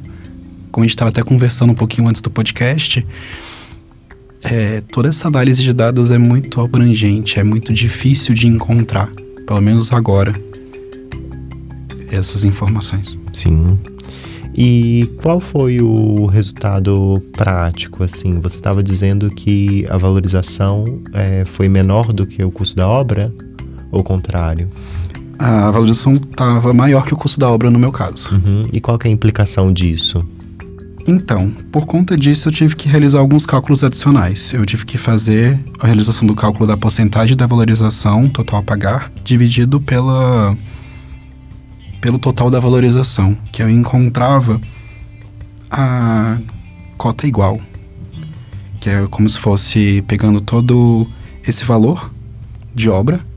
Como 0.71 0.83
a 0.83 0.87
gente 0.87 0.95
estava 0.95 1.09
até 1.09 1.21
conversando 1.21 1.71
um 1.71 1.75
pouquinho 1.75 2.07
antes 2.07 2.21
do 2.21 2.29
podcast, 2.29 3.05
é, 4.43 4.81
toda 4.81 5.09
essa 5.09 5.27
análise 5.27 5.61
de 5.61 5.73
dados 5.73 6.11
é 6.11 6.17
muito 6.17 6.61
abrangente, 6.61 7.39
é 7.39 7.43
muito 7.43 7.73
difícil 7.73 8.33
de 8.33 8.47
encontrar, 8.47 9.09
pelo 9.45 9.61
menos 9.61 9.91
agora, 9.91 10.33
essas 12.09 12.43
informações. 12.43 13.19
Sim. 13.33 13.77
E 14.53 15.09
qual 15.21 15.39
foi 15.39 15.79
o 15.79 16.25
resultado 16.25 17.21
prático? 17.33 18.03
Assim, 18.03 18.39
você 18.39 18.57
estava 18.57 18.83
dizendo 18.83 19.29
que 19.29 19.85
a 19.89 19.97
valorização 19.97 21.01
é, 21.13 21.45
foi 21.45 21.69
menor 21.69 22.11
do 22.11 22.25
que 22.25 22.43
o 22.43 22.51
custo 22.51 22.75
da 22.75 22.87
obra, 22.87 23.33
ou 23.91 24.03
contrário? 24.03 24.67
A 25.41 25.71
valorização 25.71 26.13
estava 26.13 26.71
maior 26.71 27.03
que 27.03 27.13
o 27.15 27.17
custo 27.17 27.39
da 27.39 27.49
obra 27.49 27.71
no 27.71 27.79
meu 27.79 27.91
caso. 27.91 28.35
Uhum. 28.35 28.67
E 28.71 28.79
qual 28.79 28.99
é 29.03 29.07
a 29.07 29.11
implicação 29.11 29.73
disso? 29.73 30.23
Então, 31.07 31.49
por 31.71 31.87
conta 31.87 32.15
disso, 32.15 32.47
eu 32.47 32.53
tive 32.53 32.75
que 32.75 32.87
realizar 32.87 33.19
alguns 33.19 33.43
cálculos 33.43 33.83
adicionais. 33.83 34.53
Eu 34.53 34.63
tive 34.67 34.85
que 34.85 34.99
fazer 34.99 35.59
a 35.79 35.87
realização 35.87 36.27
do 36.27 36.35
cálculo 36.35 36.67
da 36.67 36.77
porcentagem 36.77 37.35
da 37.35 37.47
valorização 37.47 38.29
total 38.29 38.59
a 38.59 38.63
pagar, 38.63 39.11
dividido 39.23 39.81
pela, 39.81 40.55
pelo 41.99 42.19
total 42.19 42.51
da 42.51 42.59
valorização, 42.59 43.35
que 43.51 43.63
eu 43.63 43.69
encontrava 43.69 44.61
a 45.71 46.37
cota 46.99 47.25
igual, 47.25 47.59
que 48.79 48.91
é 48.91 49.07
como 49.07 49.27
se 49.27 49.39
fosse 49.39 50.03
pegando 50.07 50.39
todo 50.39 51.07
esse 51.43 51.65
valor 51.65 52.13
de 52.75 52.91
obra 52.91 53.30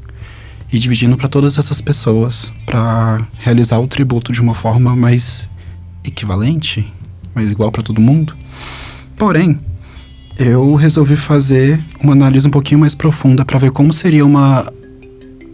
e 0.75 0.79
dividindo 0.79 1.17
para 1.17 1.29
todas 1.29 1.57
essas 1.57 1.81
pessoas 1.81 2.53
para 2.67 3.25
realizar 3.39 3.79
o 3.79 3.87
tributo 3.87 4.33
de 4.33 4.41
uma 4.41 4.55
forma 4.55 4.97
mais 4.97 5.49
equivalente, 6.05 6.93
mais 7.33 7.53
igual 7.53 7.71
para 7.71 7.81
todo 7.81 8.01
mundo. 8.01 8.37
Porém, 9.17 9.61
eu 10.37 10.75
resolvi 10.75 11.15
fazer 11.15 11.83
uma 12.03 12.13
análise 12.13 12.49
um 12.49 12.51
pouquinho 12.51 12.81
mais 12.81 12.93
profunda 12.93 13.45
para 13.45 13.57
ver 13.57 13.71
como 13.71 13.93
seria 13.93 14.27
uma 14.27 14.67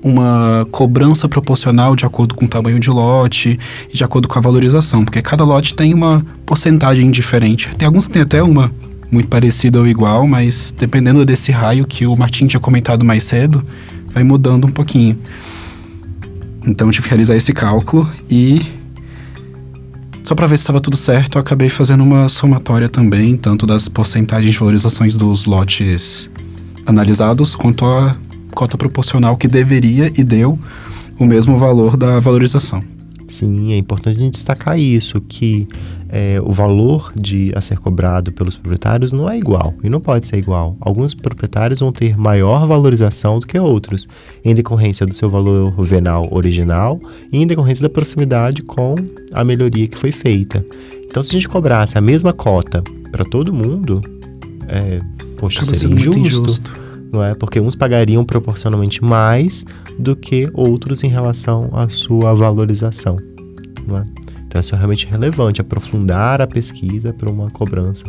uma 0.03 0.67
cobrança 0.71 1.29
proporcional 1.29 1.95
de 1.95 2.07
acordo 2.07 2.35
com 2.35 2.47
o 2.47 2.49
tamanho 2.49 2.81
de 2.81 2.89
lote 2.89 3.61
e 3.93 3.95
de 3.95 4.03
acordo 4.03 4.27
com 4.27 4.39
a 4.39 4.41
valorização, 4.41 5.05
porque 5.05 5.21
cada 5.21 5.45
lote 5.45 5.75
tem 5.75 5.93
uma 5.93 6.25
porcentagem 6.47 7.11
diferente. 7.11 7.69
Tem 7.77 7.85
alguns 7.85 8.07
que 8.07 8.15
tem 8.15 8.23
até 8.23 8.43
uma 8.43 8.73
muito 9.13 9.29
parecida 9.29 9.79
ou 9.79 9.87
igual, 9.87 10.27
mas 10.27 10.75
dependendo 10.79 11.23
desse 11.27 11.53
raio 11.53 11.87
que 11.87 12.07
o 12.07 12.17
Martin 12.17 12.47
tinha 12.47 12.61
comentado 12.61 13.05
mais 13.05 13.25
cedo, 13.25 13.63
vai 14.11 14.23
mudando 14.23 14.67
um 14.67 14.71
pouquinho. 14.71 15.19
Então 16.67 16.89
eu 16.89 16.93
tive 16.93 17.05
que 17.05 17.11
realizar 17.11 17.37
esse 17.37 17.53
cálculo 17.53 18.11
e 18.29 18.61
só 20.25 20.35
para 20.35 20.47
ver 20.47 20.59
se 20.59 20.63
estava 20.63 20.81
tudo 20.81 20.97
certo, 20.97 21.39
eu 21.39 21.41
acabei 21.41 21.69
fazendo 21.69 22.05
uma 22.05 22.29
somatória 22.29 22.89
também, 22.89 23.37
tanto 23.37 23.67
das 23.67 23.89
porcentagens 23.89 24.53
de 24.53 24.59
valorizações 24.61 25.17
dos 25.17 25.45
lotes 25.45 26.31
analisados, 26.87 27.57
quanto 27.57 27.85
a 27.85 28.17
cota 28.55 28.79
proporcional 28.79 29.37
que 29.37 29.49
deveria 29.49 30.13
e 30.17 30.23
deu 30.23 30.57
o 31.19 31.25
mesmo 31.25 31.59
valor 31.59 31.97
da 31.97 32.21
valorização. 32.21 32.90
Sim, 33.41 33.73
é 33.73 33.79
importante 33.79 34.19
a 34.19 34.21
gente 34.21 34.35
destacar 34.35 34.79
isso, 34.79 35.19
que 35.19 35.67
é, 36.11 36.39
o 36.45 36.53
valor 36.53 37.11
de 37.19 37.51
a 37.57 37.61
ser 37.63 37.79
cobrado 37.79 38.31
pelos 38.31 38.55
proprietários 38.55 39.15
não 39.15 39.31
é 39.31 39.39
igual 39.39 39.73
e 39.83 39.89
não 39.89 39.99
pode 39.99 40.27
ser 40.27 40.37
igual. 40.37 40.77
Alguns 40.79 41.15
proprietários 41.15 41.81
vão 41.81 41.91
ter 41.91 42.19
maior 42.19 42.67
valorização 42.67 43.39
do 43.39 43.47
que 43.47 43.59
outros, 43.59 44.07
em 44.45 44.55
decorrência 44.55 45.07
do 45.07 45.15
seu 45.15 45.31
valor 45.31 45.73
venal 45.83 46.29
original 46.31 47.01
e 47.33 47.39
em 47.39 47.47
decorrência 47.47 47.83
da 47.83 47.89
proximidade 47.89 48.63
com 48.63 48.95
a 49.33 49.43
melhoria 49.43 49.87
que 49.87 49.97
foi 49.97 50.13
feita. 50.13 50.63
Então, 51.07 51.23
se 51.23 51.31
a 51.31 51.33
gente 51.33 51.49
cobrasse 51.49 51.97
a 51.97 52.01
mesma 52.03 52.35
cota 52.35 52.83
para 53.11 53.25
todo 53.25 53.55
mundo, 53.55 54.03
é, 54.69 55.01
poxa, 55.39 55.61
Acaba 55.61 55.75
seria 55.75 55.97
injusto, 55.97 56.19
injusto. 56.19 56.81
Não 57.11 57.25
é? 57.25 57.35
Porque 57.35 57.59
uns 57.59 57.75
pagariam 57.75 58.23
proporcionalmente 58.23 59.03
mais 59.03 59.65
do 59.99 60.15
que 60.15 60.51
outros 60.53 61.03
em 61.03 61.09
relação 61.09 61.71
à 61.73 61.89
sua 61.89 62.35
valorização. 62.35 63.30
É? 63.99 64.03
Então, 64.47 64.61
isso 64.61 64.75
é 64.75 64.79
realmente 64.79 65.07
relevante, 65.07 65.61
aprofundar 65.61 66.41
a 66.41 66.47
pesquisa 66.47 67.13
para 67.13 67.31
uma 67.31 67.51
cobrança 67.51 68.05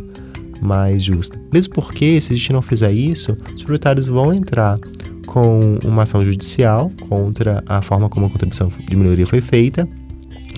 mais 0.61 1.03
justa. 1.03 1.39
Mesmo 1.53 1.73
porque, 1.73 2.19
se 2.21 2.33
a 2.33 2.35
gente 2.35 2.53
não 2.53 2.61
fizer 2.61 2.91
isso, 2.91 3.37
os 3.53 3.61
proprietários 3.61 4.07
vão 4.07 4.33
entrar 4.33 4.77
com 5.25 5.79
uma 5.83 6.03
ação 6.03 6.23
judicial 6.25 6.91
contra 7.07 7.63
a 7.67 7.81
forma 7.81 8.09
como 8.09 8.25
a 8.25 8.29
contribuição 8.29 8.69
de 8.69 8.95
melhoria 8.95 9.25
foi 9.25 9.41
feita 9.41 9.87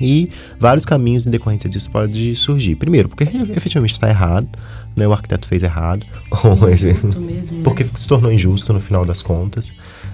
e 0.02 0.30
vários 0.60 0.86
caminhos 0.86 1.26
em 1.26 1.30
decorrência 1.30 1.70
disso 1.70 1.90
pode 1.90 2.36
surgir. 2.36 2.76
Primeiro, 2.76 3.10
porque 3.10 3.24
efetivamente 3.56 3.94
está 3.94 4.10
errado, 4.10 4.48
né? 4.96 5.08
o 5.08 5.14
arquiteto 5.14 5.48
fez 5.48 5.64
errado, 5.64 6.06
mesmo, 6.62 7.10
né? 7.10 7.62
porque 7.64 7.86
se 7.94 8.08
tornou 8.08 8.32
injusto 8.32 8.74
no 8.74 8.80
final 8.80 9.06
das 9.06 9.22
contas. 9.22 9.72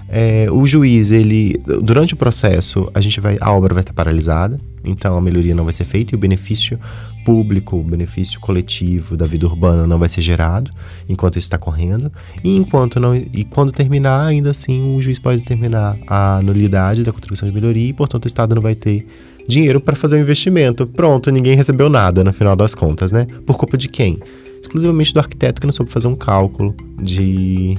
É, 0.08 0.48
o 0.50 0.66
juiz, 0.66 1.10
ele, 1.10 1.54
durante 1.82 2.14
o 2.14 2.16
processo, 2.16 2.90
a 2.92 3.00
gente 3.00 3.20
vai, 3.20 3.38
a 3.40 3.52
obra 3.52 3.74
vai 3.74 3.82
estar 3.82 3.92
paralisada, 3.92 4.58
então 4.84 5.16
a 5.16 5.20
melhoria 5.20 5.54
não 5.54 5.64
vai 5.64 5.72
ser 5.72 5.84
feita 5.84 6.14
e 6.14 6.16
o 6.16 6.18
benefício 6.18 6.78
público, 7.24 7.76
o 7.76 7.82
benefício 7.82 8.40
coletivo 8.40 9.16
da 9.16 9.26
vida 9.26 9.46
urbana 9.46 9.86
não 9.86 9.98
vai 9.98 10.08
ser 10.08 10.20
gerado 10.20 10.70
enquanto 11.08 11.38
isso 11.38 11.46
está 11.46 11.58
correndo. 11.58 12.10
E 12.42 12.56
enquanto 12.56 12.98
não 12.98 13.14
e 13.14 13.44
quando 13.44 13.72
terminar, 13.72 14.26
ainda 14.26 14.50
assim 14.50 14.96
o 14.96 15.02
juiz 15.02 15.18
pode 15.18 15.38
determinar 15.38 15.98
a 16.06 16.40
nulidade 16.42 17.04
da 17.04 17.12
contribuição 17.12 17.48
de 17.48 17.54
melhoria 17.54 17.88
e, 17.88 17.92
portanto, 17.92 18.24
o 18.24 18.28
Estado 18.28 18.54
não 18.54 18.62
vai 18.62 18.74
ter 18.74 19.06
dinheiro 19.48 19.80
para 19.80 19.96
fazer 19.96 20.16
o 20.16 20.20
investimento. 20.20 20.86
Pronto, 20.86 21.30
ninguém 21.30 21.56
recebeu 21.56 21.88
nada 21.88 22.22
no 22.22 22.32
final 22.32 22.56
das 22.56 22.74
contas, 22.74 23.12
né? 23.12 23.26
Por 23.46 23.56
culpa 23.56 23.76
de 23.76 23.88
quem? 23.88 24.18
Exclusivamente 24.60 25.12
do 25.12 25.20
arquiteto 25.20 25.60
que 25.60 25.66
não 25.66 25.72
soube 25.72 25.90
fazer 25.90 26.08
um 26.08 26.16
cálculo 26.16 26.74
de 27.00 27.76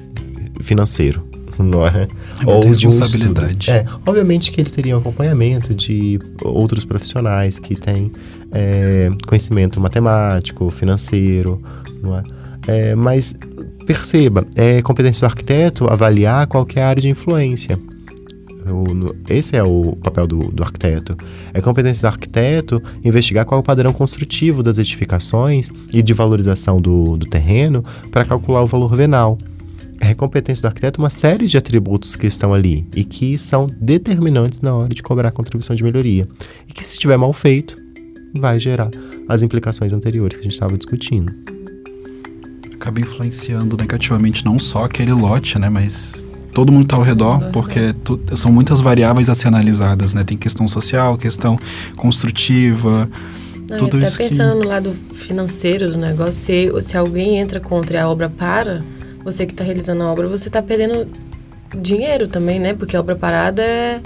financeiro. 0.61 1.29
Não 1.59 1.85
é? 1.85 2.07
É 2.41 2.45
muita 2.45 2.67
responsabilidade. 2.69 3.69
Um 3.69 3.73
é, 3.73 3.85
obviamente 4.05 4.51
que 4.51 4.59
ele 4.61 4.69
teria 4.69 4.95
um 4.95 4.99
acompanhamento 4.99 5.75
de 5.75 6.19
outros 6.43 6.85
profissionais 6.85 7.59
que 7.59 7.75
têm 7.75 8.11
é, 8.51 9.11
conhecimento 9.27 9.79
matemático, 9.79 10.69
financeiro, 10.69 11.61
não 12.01 12.17
é? 12.17 12.23
é 12.67 12.95
mas 12.95 13.35
perceba, 13.85 14.45
é 14.55 14.81
competência 14.81 15.27
do 15.27 15.29
arquiteto 15.29 15.87
avaliar 15.87 16.47
qualquer 16.47 16.83
área 16.83 17.01
de 17.01 17.09
influência. 17.09 17.77
O, 18.67 19.15
esse 19.31 19.55
é 19.55 19.63
o 19.63 19.95
papel 19.95 20.27
do, 20.27 20.51
do, 20.51 20.63
arquiteto. 20.63 21.17
É 21.53 21.61
competência 21.61 22.07
do 22.07 22.11
arquiteto 22.11 22.81
investigar 23.03 23.45
qual 23.45 23.59
é 23.59 23.61
o 23.61 23.63
padrão 23.63 23.91
construtivo 23.91 24.61
das 24.61 24.77
edificações 24.77 25.71
e 25.93 26.01
de 26.01 26.13
valorização 26.13 26.79
do, 26.79 27.17
do 27.17 27.25
terreno 27.27 27.83
para 28.11 28.23
calcular 28.23 28.61
o 28.61 28.67
valor 28.67 28.95
venal. 28.95 29.37
É 29.99 30.13
competência 30.13 30.63
do 30.63 30.67
arquiteto 30.67 30.99
uma 30.99 31.09
série 31.09 31.45
de 31.45 31.57
atributos 31.57 32.15
que 32.15 32.25
estão 32.25 32.53
ali 32.53 32.87
e 32.95 33.03
que 33.03 33.37
são 33.37 33.69
determinantes 33.79 34.59
na 34.61 34.75
hora 34.75 34.93
de 34.93 35.01
cobrar 35.03 35.29
a 35.29 35.31
contribuição 35.31 35.75
de 35.75 35.83
melhoria. 35.83 36.27
E 36.67 36.73
que, 36.73 36.83
se 36.83 36.93
estiver 36.93 37.17
mal 37.17 37.31
feito, 37.33 37.77
vai 38.35 38.59
gerar 38.59 38.89
as 39.27 39.43
implicações 39.43 39.93
anteriores 39.93 40.37
que 40.37 40.41
a 40.41 40.43
gente 40.43 40.53
estava 40.53 40.77
discutindo. 40.77 41.33
Acaba 42.73 42.99
influenciando 42.99 43.77
negativamente 43.77 44.43
não 44.43 44.57
só 44.57 44.85
aquele 44.85 45.13
lote, 45.13 45.59
né, 45.59 45.69
mas 45.69 46.25
todo 46.53 46.71
mundo 46.71 46.83
está 46.83 46.95
ao 46.95 47.01
redor, 47.01 47.49
porque 47.51 47.93
tu, 48.03 48.19
são 48.35 48.51
muitas 48.51 48.79
variáveis 48.79 49.29
a 49.29 49.35
ser 49.35 49.47
analisadas, 49.47 50.13
né? 50.13 50.23
Tem 50.23 50.37
questão 50.37 50.67
social, 50.67 51.17
questão 51.17 51.57
construtiva, 51.95 53.09
Não, 53.69 53.77
tudo 53.77 53.97
até 53.97 54.07
isso 54.07 54.17
pensando 54.17 54.57
que... 54.57 54.63
no 54.63 54.69
lado 54.69 54.93
financeiro 55.13 55.91
do 55.91 55.97
negócio, 55.97 56.33
se, 56.33 56.81
se 56.81 56.97
alguém 56.97 57.37
entra 57.37 57.59
contra 57.59 57.97
e 57.97 57.99
a 58.01 58.07
obra 58.07 58.29
para, 58.29 58.83
você 59.23 59.45
que 59.45 59.53
está 59.53 59.63
realizando 59.63 60.03
a 60.03 60.11
obra, 60.11 60.27
você 60.27 60.47
está 60.49 60.61
perdendo 60.61 61.07
dinheiro 61.79 62.27
também, 62.27 62.59
né? 62.59 62.73
Porque 62.73 62.95
a 62.95 62.99
obra 62.99 63.15
parada 63.15 63.61
é 63.61 64.01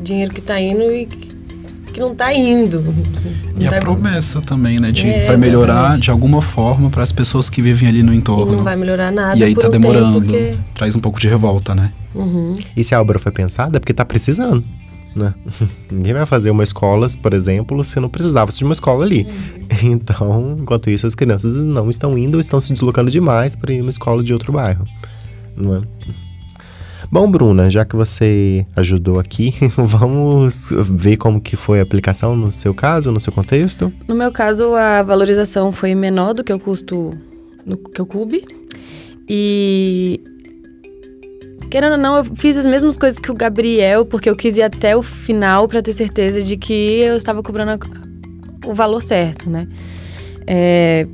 dinheiro 0.00 0.32
que 0.32 0.40
está 0.40 0.60
indo 0.60 0.82
e 0.92 1.06
que 1.98 2.04
não 2.04 2.12
está 2.12 2.32
indo. 2.32 2.94
E 3.58 3.66
a 3.66 3.70
Tá- 3.72 3.80
promessa 3.80 4.40
também, 4.40 4.78
né? 4.78 4.92
De 4.92 5.06
É, 5.06 5.26
vai 5.26 5.36
melhorar 5.36 5.74
exatamente. 5.74 6.02
de 6.04 6.10
alguma 6.10 6.40
forma 6.40 6.88
para 6.90 7.02
as 7.02 7.10
pessoas 7.12 7.50
que 7.50 7.60
vivem 7.60 7.88
ali 7.88 8.02
no 8.02 8.14
E 8.14 8.16
entorno. 8.16 8.56
não 8.56 8.62
vai 8.64 8.76
melhorar 8.76 9.10
nada 9.12 9.36
E 9.36 9.42
aí 9.44 9.54
por 9.54 9.62
tá 9.62 9.68
um 9.68 9.70
demorando. 9.70 10.20
tempo, 10.20 10.32
porque... 10.32 10.56
Traz 10.74 10.94
um 10.96 11.00
pouco 11.00 11.18
de 11.20 11.28
revolta, 11.28 11.74
né? 11.74 11.92
Uhum. 12.14 12.54
E 12.76 12.84
se 12.84 12.94
a 12.94 13.00
obra 13.00 13.18
foi 13.18 13.32
pensada, 13.32 13.76
é 13.76 13.80
porque 13.80 13.92
está 13.92 14.04
precisando. 14.04 14.62
Né? 15.16 15.34
Ninguém 15.90 16.12
vai 16.12 16.26
fazer 16.26 16.50
uma 16.50 16.62
escola, 16.62 17.06
por 17.20 17.34
exemplo, 17.34 17.82
se 17.82 17.98
não 17.98 18.08
precisava 18.08 18.52
de 18.52 18.62
uma 18.64 18.72
escola 18.72 19.04
ali. 19.04 19.26
Então, 19.82 20.56
enquanto 20.58 20.88
isso, 20.90 21.06
as 21.06 21.14
crianças 21.14 21.58
não 21.58 21.90
estão 21.90 22.16
indo 22.16 22.34
ou 22.36 22.40
estão 22.40 22.58
se 22.60 22.72
deslocando 22.72 23.10
demais 23.10 23.54
para 23.54 23.72
ir 23.74 23.80
uma 23.82 23.90
escola 23.90 24.22
de 24.22 24.32
outro 24.32 24.52
bairro. 24.52 24.84
Não 25.56 25.76
é? 25.76 25.80
Bom, 27.10 27.30
Bruna, 27.30 27.70
já 27.70 27.86
que 27.86 27.96
você 27.96 28.66
ajudou 28.76 29.18
aqui, 29.18 29.54
vamos 29.76 30.70
ver 30.70 31.16
como 31.16 31.40
que 31.40 31.56
foi 31.56 31.80
a 31.80 31.82
aplicação 31.82 32.36
no 32.36 32.52
seu 32.52 32.74
caso, 32.74 33.10
no 33.10 33.18
seu 33.18 33.32
contexto. 33.32 33.90
No 34.06 34.14
meu 34.14 34.30
caso, 34.30 34.74
a 34.74 35.02
valorização 35.02 35.72
foi 35.72 35.94
menor 35.94 36.34
do 36.34 36.44
que 36.44 36.52
o 36.52 36.58
custo 36.58 37.16
no 37.64 37.78
que 37.78 38.02
o 38.02 38.04
cube. 38.04 38.44
E 39.26 40.20
querendo 41.70 41.92
ou 41.92 41.98
não, 41.98 42.16
eu 42.18 42.24
fiz 42.24 42.58
as 42.58 42.66
mesmas 42.66 42.96
coisas 42.98 43.18
que 43.18 43.30
o 43.30 43.34
Gabriel, 43.34 44.04
porque 44.04 44.28
eu 44.28 44.36
quis 44.36 44.58
ir 44.58 44.62
até 44.62 44.94
o 44.94 45.02
final 45.02 45.66
para 45.66 45.80
ter 45.80 45.94
certeza 45.94 46.42
de 46.42 46.58
que 46.58 47.00
eu 47.00 47.16
estava 47.16 47.42
cobrando 47.42 47.86
o 48.66 48.74
valor 48.74 49.00
certo, 49.00 49.48
né? 49.48 49.66
É, 50.46 51.06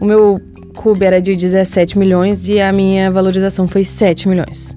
o 0.00 0.04
meu 0.06 0.40
cube 0.74 1.04
era 1.04 1.20
de 1.20 1.36
17 1.36 1.98
milhões 1.98 2.48
e 2.48 2.58
a 2.58 2.72
minha 2.72 3.10
valorização 3.10 3.68
foi 3.68 3.84
7 3.84 4.28
milhões. 4.28 4.74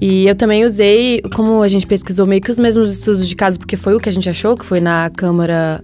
E 0.00 0.26
eu 0.28 0.34
também 0.34 0.64
usei, 0.64 1.20
como 1.34 1.62
a 1.62 1.68
gente 1.68 1.86
pesquisou 1.86 2.24
meio 2.26 2.40
que 2.40 2.50
os 2.50 2.58
mesmos 2.58 2.92
estudos 2.92 3.28
de 3.28 3.34
caso, 3.34 3.58
porque 3.58 3.76
foi 3.76 3.94
o 3.94 4.00
que 4.00 4.08
a 4.08 4.12
gente 4.12 4.28
achou, 4.28 4.56
que 4.56 4.64
foi 4.64 4.80
na 4.80 5.10
Câmara 5.10 5.82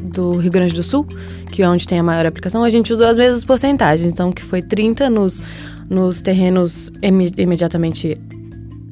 do 0.00 0.36
Rio 0.36 0.50
Grande 0.50 0.74
do 0.74 0.82
Sul, 0.82 1.04
que 1.50 1.62
é 1.62 1.68
onde 1.68 1.86
tem 1.86 1.98
a 1.98 2.02
maior 2.02 2.24
aplicação, 2.24 2.62
a 2.62 2.70
gente 2.70 2.92
usou 2.92 3.06
as 3.06 3.18
mesmas 3.18 3.44
porcentagens. 3.44 4.10
Então, 4.10 4.30
que 4.30 4.42
foi 4.42 4.62
30 4.62 5.10
nos, 5.10 5.42
nos 5.90 6.20
terrenos 6.22 6.92
imi- 7.02 7.32
imediatamente 7.36 8.16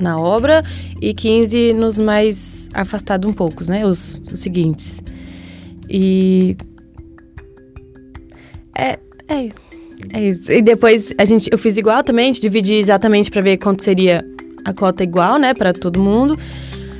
na 0.01 0.19
obra 0.19 0.65
e 1.01 1.15
15 1.15 1.73
nos 1.73 1.99
mais 1.99 2.69
afastados 2.75 3.29
um 3.29 3.33
pouco, 3.33 3.63
né? 3.71 3.87
Os, 3.87 4.21
os 4.33 4.41
seguintes. 4.41 5.01
E. 5.89 6.57
É, 8.77 8.99
é, 9.29 9.49
é 10.13 10.29
isso. 10.29 10.51
E 10.53 10.61
depois 10.61 11.15
a 11.17 11.25
gente, 11.25 11.49
eu 11.51 11.57
fiz 11.59 11.77
igual 11.79 12.03
também, 12.03 12.33
dividi 12.33 12.75
exatamente 12.75 13.31
para 13.31 13.41
ver 13.41 13.57
quanto 13.57 13.83
seria 13.83 14.25
a 14.67 14.73
cota 14.73 15.03
igual, 15.05 15.39
né, 15.39 15.55
para 15.55 15.73
todo 15.73 16.01
mundo. 16.01 16.37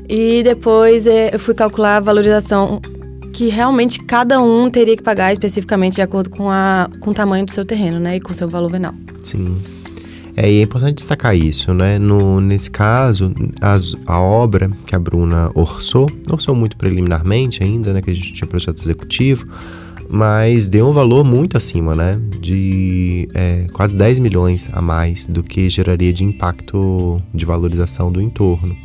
E 0.09 0.43
depois 0.45 1.07
é, 1.07 1.35
eu 1.35 1.39
fui 1.39 1.53
calcular 1.55 1.97
a 1.97 2.01
valorização 2.01 2.81
que 3.33 3.49
realmente 3.49 3.99
cada 4.05 4.41
um 4.41 4.71
teria 4.71 4.97
que 4.97 5.03
pagar 5.03 5.33
especificamente 5.33 5.97
de 5.97 6.03
acordo 6.03 6.31
com, 6.31 6.49
a, 6.49 6.89
com 7.01 7.11
o 7.11 7.15
tamanho 7.15 7.45
do 7.45 7.51
seu 7.51 7.65
terreno, 7.65 7.99
né, 7.99 8.17
e 8.17 8.21
com 8.21 8.33
o 8.33 8.35
seu 8.35 8.49
valor 8.49 8.71
venal. 8.71 8.95
Sim. 9.23 9.59
É, 10.37 10.51
e 10.51 10.59
é 10.61 10.63
importante 10.63 10.97
destacar 10.97 11.35
isso, 11.35 11.73
né? 11.73 11.99
No, 11.99 12.43
nesse 12.43 12.71
caso, 12.71 13.33
as- 13.59 13.97
a 14.07 14.21
obra 14.21 14.71
que 14.87 14.95
a 14.95 14.99
Bruna 14.99 15.51
orçou, 15.55 16.11
orçou 16.31 16.55
muito 16.55 16.77
preliminarmente 16.77 17.63
ainda, 17.65 17.95
né? 17.95 18.03
Que 18.03 18.11
a 18.11 18.15
gente 18.15 18.35
tinha 18.35 18.47
projeto 18.47 18.77
executivo, 18.79 19.47
mas 20.11 20.69
deu 20.69 20.89
um 20.89 20.93
valor 20.93 21.25
muito 21.25 21.57
acima, 21.57 21.95
né? 21.95 22.19
De 22.41 23.29
é, 23.35 23.67
quase 23.73 23.97
10 23.97 24.19
milhões 24.19 24.69
a 24.73 24.81
mais 24.83 25.27
do 25.27 25.43
que 25.43 25.69
geraria 25.69 26.13
de 26.13 26.25
impacto 26.25 27.21
de 27.35 27.45
valorização 27.45 28.11
do 28.11 28.21
entorno. 28.21 28.77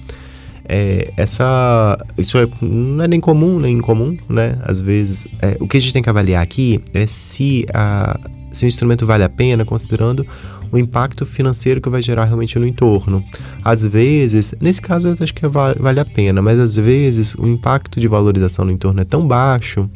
É, 0.63 1.11
essa 1.17 1.97
isso 2.17 2.37
é, 2.37 2.47
não 2.61 3.03
é 3.03 3.07
nem 3.07 3.19
comum 3.19 3.59
nem 3.59 3.77
incomum, 3.77 4.15
né? 4.29 4.57
Às 4.63 4.79
vezes, 4.81 5.27
é, 5.41 5.57
o 5.59 5.67
que 5.67 5.77
a 5.77 5.79
gente 5.79 5.93
tem 5.93 6.01
que 6.01 6.09
avaliar 6.09 6.41
aqui 6.41 6.79
é 6.93 7.05
se, 7.07 7.65
a, 7.73 8.17
se 8.51 8.65
o 8.65 8.67
instrumento 8.67 9.05
vale 9.05 9.23
a 9.23 9.29
pena, 9.29 9.65
considerando 9.65 10.25
o 10.71 10.77
impacto 10.77 11.25
financeiro 11.25 11.81
que 11.81 11.89
vai 11.89 12.01
gerar 12.01 12.23
realmente 12.25 12.57
no 12.57 12.65
entorno. 12.65 13.21
Às 13.63 13.85
vezes, 13.85 14.55
nesse 14.61 14.81
caso 14.81 15.09
eu 15.09 15.15
acho 15.19 15.33
que 15.33 15.45
va- 15.45 15.75
vale 15.77 15.99
a 15.99 16.05
pena, 16.05 16.41
mas 16.41 16.57
às 16.57 16.75
vezes 16.77 17.35
o 17.35 17.45
impacto 17.45 17.99
de 17.99 18.07
valorização 18.07 18.63
no 18.63 18.71
entorno 18.71 19.01
é 19.01 19.03
tão 19.03 19.27
baixo 19.27 19.89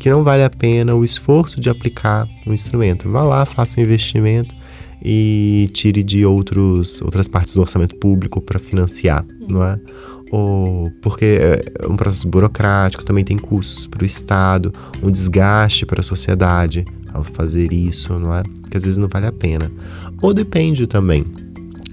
que 0.00 0.08
não 0.08 0.24
vale 0.24 0.42
a 0.42 0.50
pena 0.50 0.94
o 0.94 1.04
esforço 1.04 1.60
de 1.60 1.68
aplicar 1.68 2.26
o 2.46 2.52
instrumento. 2.54 3.08
Vá 3.08 3.22
lá, 3.22 3.44
faça 3.44 3.78
um 3.78 3.82
investimento 3.84 4.56
e 5.04 5.68
tire 5.74 6.02
de 6.02 6.24
outros, 6.24 7.02
outras 7.02 7.28
partes 7.28 7.54
do 7.54 7.60
orçamento 7.60 7.94
público 7.96 8.40
para 8.40 8.58
financiar, 8.58 9.24
não 9.46 9.62
é? 9.62 9.78
Ou 10.32 10.90
porque 11.02 11.38
é 11.82 11.86
um 11.86 11.96
processo 11.96 12.26
burocrático, 12.28 13.04
também 13.04 13.24
tem 13.24 13.36
custos 13.36 13.86
para 13.86 14.02
o 14.02 14.06
Estado, 14.06 14.72
um 15.02 15.10
desgaste 15.10 15.84
para 15.84 16.00
a 16.00 16.04
sociedade 16.04 16.84
ao 17.12 17.22
fazer 17.22 17.70
isso, 17.70 18.18
não 18.18 18.34
é? 18.34 18.42
Que 18.70 18.78
às 18.78 18.84
vezes 18.84 18.96
não 18.96 19.08
vale 19.08 19.26
a 19.26 19.32
pena. 19.32 19.70
Ou 20.22 20.32
depende 20.32 20.86
também. 20.86 21.26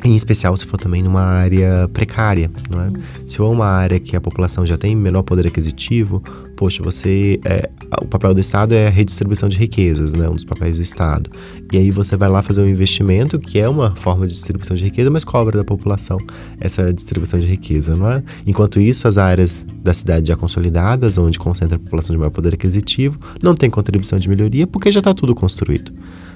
Em 0.08 0.16
especial 0.16 0.56
se 0.56 0.66
for 0.66 0.78
também 0.78 1.04
numa 1.04 1.22
área 1.22 1.90
precária, 1.92 2.50
não 2.70 2.80
é? 2.82 2.92
Se 3.26 3.36
for 3.36 3.52
uma 3.52 3.66
área 3.66 4.00
que 4.00 4.16
a 4.16 4.22
população 4.22 4.66
já 4.66 4.78
tem 4.78 4.96
menor 4.96 5.22
poder 5.22 5.46
aquisitivo, 5.46 6.24
poxa, 6.56 6.82
você. 6.82 7.38
É, 7.44 7.70
o 8.02 8.06
papel 8.06 8.34
do 8.34 8.40
Estado 8.40 8.74
é 8.74 8.88
a 8.88 8.90
redistribuição 8.90 9.50
de 9.50 9.58
riquezas, 9.58 10.14
né? 10.14 10.30
Um 10.30 10.36
dos 10.36 10.46
papéis 10.46 10.78
do 10.78 10.82
Estado. 10.82 11.30
E 11.74 11.78
aí 11.78 11.92
você 11.92 12.16
vai 12.16 12.30
lá 12.30 12.42
fazer 12.42 12.62
um 12.62 12.68
investimento, 12.70 13.38
que 13.38 13.60
é 13.60 13.68
uma 13.68 13.98
forma 13.98 14.26
de 14.26 14.32
distribuição 14.32 14.78
de 14.78 14.86
riqueza, 14.86 15.12
mas 15.12 15.26
cobra 15.26 15.58
da 15.58 15.66
população 15.66 16.18
essa 16.58 16.94
distribuição 16.94 17.38
de 17.38 17.46
riqueza, 17.46 17.94
não 17.94 18.10
é? 18.10 18.24
Enquanto 18.46 18.80
isso, 18.80 19.10
as 19.10 19.18
áreas 19.18 19.66
da 19.84 19.94
cidade 19.94 20.30
já 20.30 20.38
consolidadas, 20.38 21.18
onde 21.18 21.38
concentra 21.38 21.76
a 21.76 21.80
população 21.80 22.14
de 22.14 22.18
maior 22.18 22.32
poder 22.32 22.54
aquisitivo, 22.54 23.20
não 23.44 23.54
tem 23.54 23.70
contribuição 23.70 24.18
de 24.18 24.30
melhoria, 24.30 24.66
porque 24.66 24.90
já 24.90 25.00
está 25.00 25.14
tudo 25.14 25.36
construído. 25.36 25.92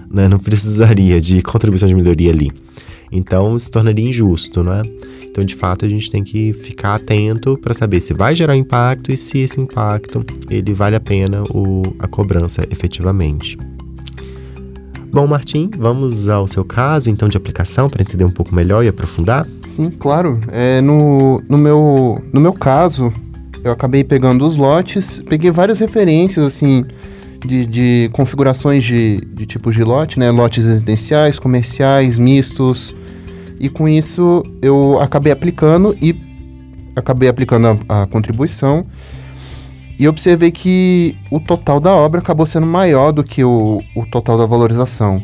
Né? 0.10 0.28
Não 0.28 0.40
precisaria 0.40 1.22
de 1.22 1.42
contribuição 1.42 1.88
de 1.88 1.96
melhoria 1.96 2.32
ali. 2.32 2.52
Então 3.12 3.58
se 3.60 3.70
tornaria 3.70 4.08
injusto, 4.08 4.64
não 4.64 4.74
é? 4.74 4.82
Então, 5.32 5.46
de 5.46 5.56
fato, 5.56 5.86
a 5.86 5.90
gente 5.90 6.12
tem 6.12 6.24
que 6.24 6.52
ficar 6.52 6.96
atento 6.96 7.58
para 7.58 7.74
saber 7.74 8.02
se 8.02 8.14
vai 8.14 8.36
gerar 8.36 8.58
impacto 8.58 9.14
e 9.14 9.18
se 9.18 9.38
esse 9.38 9.62
impacto 9.62 10.26
ele 10.50 10.74
vale 10.74 10.98
a 10.98 11.00
pena 11.00 11.42
o, 11.44 11.84
a 12.00 12.08
cobrança 12.08 12.68
efetivamente. 12.70 13.58
Bom, 15.10 15.28
Martim, 15.28 15.70
vamos 15.78 16.28
ao 16.28 16.48
seu 16.48 16.66
caso 16.66 17.10
então 17.10 17.30
de 17.30 17.38
aplicação 17.38 17.90
para 17.90 18.02
entender 18.02 18.26
um 18.26 18.32
pouco 18.32 18.54
melhor 18.54 18.84
e 18.84 18.90
aprofundar. 18.90 19.48
Sim, 19.68 19.90
claro. 19.90 20.40
É, 20.50 20.82
no, 20.82 21.42
no, 21.48 21.58
meu, 21.58 22.22
no 22.34 22.42
meu 22.42 22.54
caso, 22.54 23.12
eu 23.64 23.72
acabei 23.72 24.04
pegando 24.04 24.46
os 24.46 24.58
lotes, 24.58 25.22
peguei 25.30 25.50
várias 25.52 25.80
referências, 25.80 26.46
assim, 26.46 26.86
de, 27.46 27.66
de 27.66 28.10
configurações 28.12 28.84
de, 28.84 29.22
de 29.34 29.46
tipos 29.46 29.76
de 29.76 29.84
lote, 29.84 30.20
né? 30.20 30.30
Lotes 30.30 30.66
residenciais, 30.66 31.40
comerciais, 31.40 32.20
mistos. 32.20 32.96
E 33.62 33.70
com 33.70 33.88
isso 33.88 34.42
eu 34.60 35.00
acabei 35.00 35.32
aplicando 35.32 35.96
e 36.02 36.16
acabei 36.96 37.30
aplicando 37.30 37.68
a, 37.88 38.02
a 38.02 38.08
contribuição. 38.08 38.84
E 40.00 40.08
observei 40.08 40.50
que 40.50 41.16
o 41.30 41.40
total 41.40 41.80
da 41.80 41.92
obra 41.92 42.22
acabou 42.22 42.48
sendo 42.48 42.66
maior 42.66 43.12
do 43.12 43.24
que 43.24 43.44
o, 43.44 43.80
o 43.96 44.04
total 44.08 44.36
da 44.36 44.48
valorização. 44.48 45.22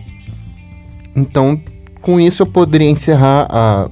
Então, 1.15 1.59
com 1.99 2.19
isso, 2.19 2.43
eu 2.43 2.45
poderia 2.45 2.87
encerrar 2.87 3.47
a, 3.49 3.89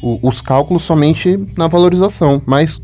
o, 0.00 0.20
os 0.22 0.40
cálculos 0.40 0.84
somente 0.84 1.36
na 1.58 1.66
valorização, 1.66 2.40
mas 2.46 2.80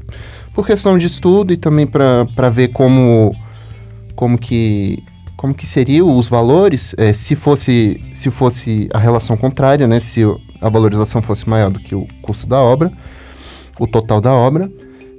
por 0.53 0.66
questão 0.66 0.99
de 0.99 1.07
estudo 1.07 1.53
e 1.53 1.57
também 1.57 1.87
para 1.87 2.49
ver 2.51 2.69
como, 2.69 3.33
como 4.16 4.37
que 4.37 5.05
como 5.37 5.55
que 5.55 5.66
seriam 5.66 6.16
os 6.16 6.31
valores 6.31 6.95
é, 6.97 7.12
se 7.12 7.37
fosse 7.37 8.01
se 8.12 8.31
fosse 8.31 8.88
a 8.92 8.99
relação 8.99 9.37
contrária, 9.37 9.87
né? 9.87 10.01
Se 10.01 10.25
a 10.61 10.69
valorização 10.69 11.23
fosse 11.23 11.49
maior 11.49 11.71
do 11.71 11.81
que 11.81 11.95
o 11.95 12.07
custo 12.23 12.49
da 12.49 12.61
obra, 12.61 12.92
o 13.79 13.87
total 13.87 14.21
da 14.21 14.33
obra. 14.33 14.71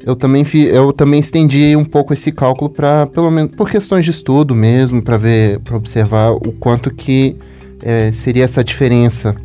Eu 0.06 0.16
também 0.16 0.46
fi, 0.46 0.64
eu 0.66 0.94
também 0.94 1.20
estendi 1.20 1.76
um 1.76 1.84
pouco 1.84 2.14
esse 2.14 2.32
cálculo 2.32 2.70
para 2.70 3.08
pelo 3.08 3.30
menos 3.30 3.56
por 3.56 3.70
questões 3.70 4.06
de 4.06 4.12
estudo 4.12 4.56
mesmo, 4.56 5.02
para 5.02 5.18
ver, 5.18 5.60
para 5.60 5.76
observar 5.76 6.32
o 6.32 6.52
quanto 6.54 6.94
que 6.94 7.36
é, 7.82 8.12
seria 8.14 8.44
essa 8.44 8.64
diferença. 8.64 9.36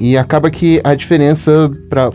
E 0.00 0.16
acaba 0.16 0.50
que 0.50 0.80
a 0.82 0.94
diferença 0.94 1.70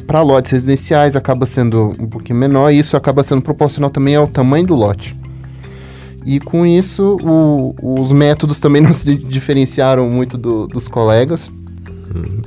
para 0.06 0.22
lotes 0.22 0.52
residenciais 0.52 1.16
acaba 1.16 1.46
sendo 1.46 1.96
um 2.00 2.08
pouquinho 2.08 2.38
menor 2.38 2.70
e 2.70 2.80
isso 2.80 2.98
acaba 2.98 3.24
sendo 3.24 3.42
proporcional 3.42 3.90
também 3.90 4.16
ao 4.16 4.28
tamanho 4.28 4.68
do 4.68 4.76
lote. 4.76 5.18
E 6.26 6.42
com 6.42 6.66
isso, 6.66 7.18
o, 7.24 8.02
os 8.02 8.12
métodos 8.12 8.60
também 8.60 8.82
não 8.82 8.92
se 8.92 9.16
diferenciaram 9.16 10.10
muito 10.10 10.38
do, 10.38 10.68
dos 10.68 10.86
colegas. 10.86 11.50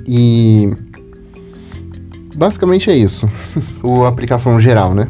E 0.07 0.71
basicamente 2.37 2.91
é 2.91 2.97
isso. 2.97 3.29
a 4.05 4.09
aplicação 4.09 4.59
geral, 4.61 4.95
né? 4.95 5.09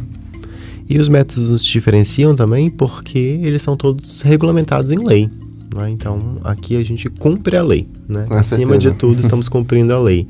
E 0.88 0.98
os 0.98 1.08
métodos 1.08 1.50
nos 1.50 1.64
diferenciam 1.64 2.34
também 2.34 2.68
porque 2.68 3.38
eles 3.42 3.62
são 3.62 3.76
todos 3.76 4.22
regulamentados 4.22 4.90
em 4.90 4.98
lei. 4.98 5.30
Né? 5.76 5.90
Então, 5.90 6.38
aqui 6.42 6.76
a 6.76 6.84
gente 6.84 7.08
cumpre 7.08 7.56
a 7.56 7.62
lei. 7.62 7.86
Né? 8.08 8.26
Acima 8.30 8.76
de 8.76 8.90
tudo, 8.90 9.20
estamos 9.20 9.46
cumprindo 9.48 9.94
a 9.94 10.00
lei. 10.00 10.26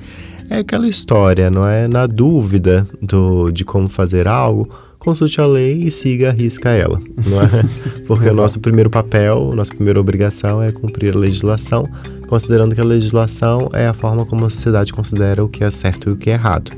É 0.50 0.59
aquela 0.59 0.88
história, 0.88 1.50
não 1.50 1.66
é? 1.66 1.88
Na 1.88 2.06
dúvida 2.06 2.87
do, 3.00 3.50
de 3.50 3.64
como 3.64 3.88
fazer 3.88 4.28
algo, 4.28 4.68
consulte 4.98 5.40
a 5.40 5.46
lei 5.46 5.85
e 5.85 5.90
siga 5.90 6.28
a 6.28 6.33
risca 6.33 6.70
ela, 6.70 6.98
não 7.24 7.40
é? 7.40 7.48
Porque 8.06 8.28
o 8.28 8.35
nosso 8.35 8.61
primeiro 8.61 8.90
papel, 8.90 9.52
nossa 9.54 9.72
primeira 9.72 10.00
obrigação 10.00 10.62
é 10.62 10.70
cumprir 10.72 11.14
a 11.14 11.18
legislação, 11.18 11.88
considerando 12.30 12.76
que 12.76 12.80
a 12.80 12.84
legislação 12.84 13.68
é 13.72 13.88
a 13.88 13.92
forma 13.92 14.24
como 14.24 14.46
a 14.46 14.50
sociedade 14.50 14.92
considera 14.92 15.44
o 15.44 15.48
que 15.48 15.64
é 15.64 15.70
certo 15.70 16.08
e 16.08 16.12
o 16.12 16.16
que 16.16 16.30
é 16.30 16.34
errado. 16.34 16.70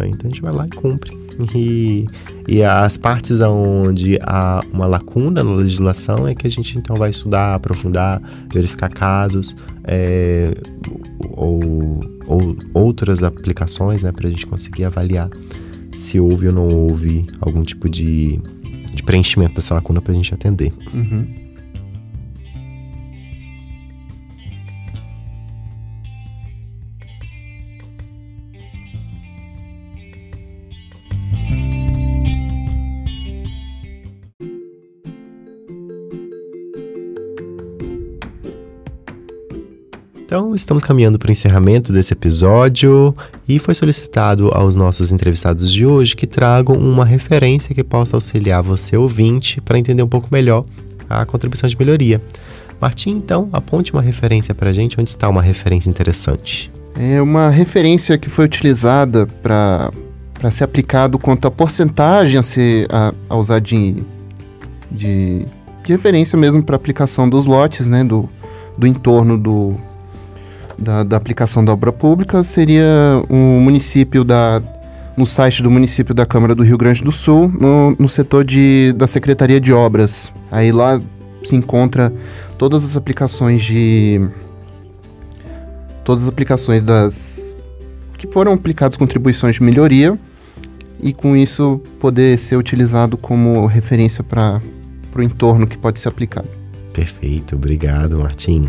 É? 0.00 0.08
Então 0.08 0.26
a 0.26 0.28
gente 0.28 0.42
vai 0.42 0.52
lá 0.52 0.66
e 0.66 0.70
cumpre. 0.70 1.16
E, 1.54 2.06
e 2.48 2.62
as 2.62 2.96
partes 2.96 3.40
onde 3.40 4.18
há 4.22 4.64
uma 4.72 4.86
lacuna 4.86 5.44
na 5.44 5.54
legislação 5.54 6.26
é 6.26 6.34
que 6.34 6.46
a 6.46 6.50
gente 6.50 6.76
então 6.76 6.96
vai 6.96 7.10
estudar, 7.10 7.54
aprofundar, 7.54 8.20
verificar 8.52 8.88
casos 8.88 9.54
é, 9.84 10.52
ou, 11.30 12.00
ou 12.26 12.56
outras 12.72 13.22
aplicações 13.22 14.02
né, 14.02 14.10
para 14.10 14.26
a 14.26 14.30
gente 14.30 14.46
conseguir 14.46 14.84
avaliar 14.84 15.30
se 15.96 16.18
houve 16.18 16.48
ou 16.48 16.52
não 16.52 16.68
houve 16.68 17.26
algum 17.40 17.62
tipo 17.62 17.88
de, 17.88 18.40
de 18.92 19.02
preenchimento 19.04 19.54
dessa 19.54 19.74
lacuna 19.74 20.02
para 20.02 20.12
a 20.12 20.16
gente 20.16 20.34
atender. 20.34 20.72
Uhum. 20.92 21.43
Então, 40.34 40.52
estamos 40.52 40.82
caminhando 40.82 41.16
para 41.16 41.28
o 41.28 41.30
encerramento 41.30 41.92
desse 41.92 42.12
episódio 42.12 43.14
e 43.48 43.60
foi 43.60 43.72
solicitado 43.72 44.50
aos 44.52 44.74
nossos 44.74 45.12
entrevistados 45.12 45.72
de 45.72 45.86
hoje 45.86 46.16
que 46.16 46.26
tragam 46.26 46.74
uma 46.76 47.04
referência 47.04 47.72
que 47.72 47.84
possa 47.84 48.16
auxiliar 48.16 48.60
você 48.60 48.96
ouvinte 48.96 49.60
para 49.60 49.78
entender 49.78 50.02
um 50.02 50.08
pouco 50.08 50.26
melhor 50.32 50.64
a 51.08 51.24
contribuição 51.24 51.68
de 51.68 51.78
melhoria. 51.78 52.20
Martim, 52.80 53.10
então, 53.10 53.48
aponte 53.52 53.92
uma 53.92 54.02
referência 54.02 54.52
para 54.52 54.70
a 54.70 54.72
gente. 54.72 55.00
Onde 55.00 55.08
está 55.08 55.28
uma 55.28 55.40
referência 55.40 55.88
interessante? 55.88 56.68
É 56.98 57.22
uma 57.22 57.48
referência 57.48 58.18
que 58.18 58.28
foi 58.28 58.46
utilizada 58.46 59.28
para 59.40 59.92
ser 60.50 60.64
aplicado 60.64 61.16
quanto 61.16 61.46
à 61.46 61.50
porcentagem 61.52 62.40
a, 62.40 62.42
ser, 62.42 62.88
a, 62.90 63.14
a 63.28 63.36
usar 63.36 63.60
de, 63.60 64.02
de, 64.90 65.46
de 65.84 65.92
referência 65.92 66.36
mesmo 66.36 66.60
para 66.60 66.74
aplicação 66.74 67.30
dos 67.30 67.46
lotes, 67.46 67.86
né, 67.86 68.02
do, 68.02 68.28
do 68.76 68.84
entorno 68.84 69.38
do, 69.38 69.78
da, 70.78 71.02
da 71.02 71.16
aplicação 71.16 71.64
da 71.64 71.72
obra 71.72 71.92
pública 71.92 72.42
seria 72.44 72.84
o 73.28 73.34
município 73.34 74.24
da, 74.24 74.62
no 75.16 75.26
site 75.26 75.62
do 75.62 75.70
município 75.70 76.14
da 76.14 76.26
Câmara 76.26 76.54
do 76.54 76.62
Rio 76.62 76.76
Grande 76.76 77.02
do 77.02 77.12
Sul, 77.12 77.48
no, 77.48 77.96
no 77.98 78.08
setor 78.08 78.44
de, 78.44 78.92
da 78.96 79.06
Secretaria 79.06 79.60
de 79.60 79.72
Obras. 79.72 80.32
Aí 80.50 80.72
lá 80.72 81.00
se 81.44 81.54
encontra 81.54 82.12
todas 82.58 82.84
as 82.84 82.96
aplicações 82.96 83.62
de. 83.62 84.20
Todas 86.04 86.24
as 86.24 86.28
aplicações 86.28 86.82
das. 86.82 87.58
que 88.18 88.26
foram 88.26 88.52
aplicadas 88.52 88.96
contribuições 88.96 89.56
de 89.56 89.62
melhoria 89.62 90.18
e 91.00 91.12
com 91.12 91.36
isso 91.36 91.80
poder 92.00 92.38
ser 92.38 92.56
utilizado 92.56 93.16
como 93.16 93.66
referência 93.66 94.24
para 94.24 94.60
o 95.16 95.22
entorno 95.22 95.66
que 95.66 95.76
pode 95.76 96.00
ser 96.00 96.08
aplicado. 96.08 96.48
Perfeito, 96.92 97.56
obrigado, 97.56 98.18
Martim. 98.18 98.64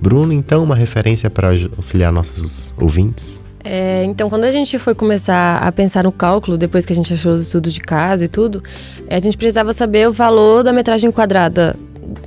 Bruno, 0.00 0.32
então, 0.32 0.62
uma 0.62 0.74
referência 0.74 1.28
para 1.28 1.50
auxiliar 1.76 2.12
nossos 2.12 2.74
ouvintes? 2.80 3.42
É, 3.64 4.04
então, 4.04 4.30
quando 4.30 4.44
a 4.44 4.50
gente 4.50 4.78
foi 4.78 4.94
começar 4.94 5.58
a 5.58 5.70
pensar 5.72 6.04
no 6.04 6.12
cálculo, 6.12 6.56
depois 6.56 6.86
que 6.86 6.92
a 6.92 6.96
gente 6.96 7.12
achou 7.12 7.32
os 7.32 7.42
estudos 7.42 7.74
de 7.74 7.80
casa 7.80 8.24
e 8.24 8.28
tudo, 8.28 8.62
é, 9.08 9.16
a 9.16 9.20
gente 9.20 9.36
precisava 9.36 9.72
saber 9.72 10.08
o 10.08 10.12
valor 10.12 10.62
da 10.62 10.72
metragem 10.72 11.10
quadrada 11.10 11.76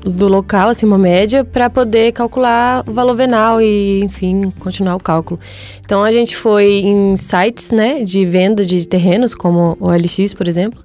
do 0.03 0.27
local, 0.27 0.69
assim, 0.69 0.85
uma 0.85 0.97
média, 0.97 1.43
para 1.43 1.69
poder 1.69 2.11
calcular 2.11 2.83
o 2.87 2.93
valor 2.93 3.15
venal 3.15 3.61
e, 3.61 4.03
enfim, 4.03 4.51
continuar 4.59 4.95
o 4.95 4.99
cálculo. 4.99 5.39
Então, 5.83 6.03
a 6.03 6.11
gente 6.11 6.35
foi 6.35 6.81
em 6.83 7.15
sites, 7.15 7.71
né, 7.71 8.03
de 8.03 8.25
venda 8.25 8.65
de 8.65 8.87
terrenos, 8.87 9.33
como 9.33 9.77
o 9.79 9.87
OLX, 9.87 10.33
por 10.33 10.47
exemplo, 10.47 10.83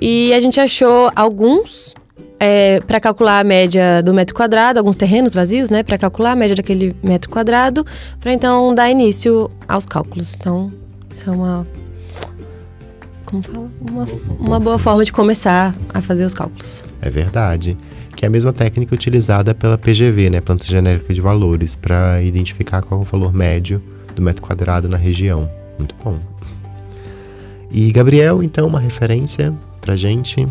e 0.00 0.32
a 0.34 0.40
gente 0.40 0.60
achou 0.60 1.10
alguns 1.16 1.94
é, 2.40 2.80
para 2.86 3.00
calcular 3.00 3.40
a 3.40 3.44
média 3.44 4.02
do 4.02 4.14
metro 4.14 4.34
quadrado, 4.34 4.78
alguns 4.78 4.96
terrenos 4.96 5.34
vazios, 5.34 5.70
né? 5.70 5.82
Para 5.82 5.98
calcular 5.98 6.32
a 6.32 6.36
média 6.36 6.54
daquele 6.54 6.94
metro 7.02 7.30
quadrado, 7.30 7.84
para 8.20 8.32
então 8.32 8.74
dar 8.74 8.90
início 8.90 9.50
aos 9.66 9.84
cálculos. 9.84 10.36
Então, 10.38 10.72
isso 11.10 11.28
é 11.28 11.32
uma. 11.32 11.66
Como 13.24 13.42
fala? 13.42 13.70
Uma, 13.80 14.06
uma 14.38 14.60
boa 14.60 14.78
forma 14.78 15.04
de 15.04 15.12
começar 15.12 15.74
a 15.92 16.00
fazer 16.00 16.24
os 16.24 16.34
cálculos. 16.34 16.84
É 17.02 17.10
verdade. 17.10 17.76
Que 18.16 18.24
é 18.24 18.28
a 18.28 18.30
mesma 18.30 18.52
técnica 18.52 18.94
utilizada 18.94 19.54
pela 19.54 19.78
PGV, 19.78 20.30
né? 20.30 20.40
Planta 20.40 20.64
Genérica 20.64 21.12
de 21.12 21.20
Valores, 21.20 21.76
para 21.76 22.20
identificar 22.22 22.82
qual 22.82 23.00
é 23.00 23.02
o 23.02 23.06
valor 23.06 23.32
médio 23.32 23.82
do 24.14 24.22
metro 24.22 24.42
quadrado 24.42 24.88
na 24.88 24.96
região. 24.96 25.48
Muito 25.78 25.94
bom. 26.02 26.18
E 27.70 27.92
Gabriel, 27.92 28.42
então, 28.42 28.66
uma 28.66 28.80
referência 28.80 29.54
pra 29.80 29.94
gente? 29.94 30.48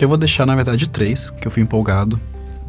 Eu 0.00 0.06
vou 0.06 0.16
deixar, 0.16 0.46
na 0.46 0.54
verdade, 0.54 0.88
três, 0.88 1.28
que 1.30 1.48
eu 1.48 1.50
fui 1.50 1.60
empolgado. 1.60 2.20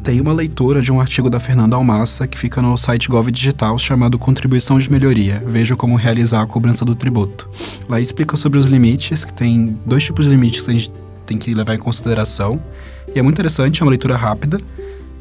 Tem 0.02 0.20
uma 0.20 0.32
leitura 0.32 0.82
de 0.82 0.90
um 0.90 1.00
artigo 1.00 1.30
da 1.30 1.38
Fernanda 1.38 1.76
Almassa 1.76 2.26
que 2.26 2.36
fica 2.36 2.60
no 2.60 2.76
site 2.76 3.08
Gov 3.08 3.30
Digital 3.30 3.78
chamado 3.78 4.18
Contribuição 4.18 4.80
de 4.80 4.90
Melhoria. 4.90 5.40
Veja 5.46 5.76
como 5.76 5.94
realizar 5.94 6.42
a 6.42 6.46
cobrança 6.46 6.84
do 6.84 6.92
tributo. 6.92 7.48
Lá 7.88 8.00
explica 8.00 8.36
sobre 8.36 8.58
os 8.58 8.66
limites, 8.66 9.24
que 9.24 9.32
tem 9.32 9.78
dois 9.86 10.02
tipos 10.02 10.24
de 10.24 10.32
limites 10.32 10.64
que 10.64 10.70
a 10.70 10.74
gente 10.74 10.92
tem 11.24 11.38
que 11.38 11.54
levar 11.54 11.76
em 11.76 11.78
consideração. 11.78 12.60
E 13.14 13.18
é 13.20 13.22
muito 13.22 13.36
interessante, 13.36 13.80
é 13.80 13.84
uma 13.84 13.90
leitura 13.90 14.16
rápida. 14.16 14.60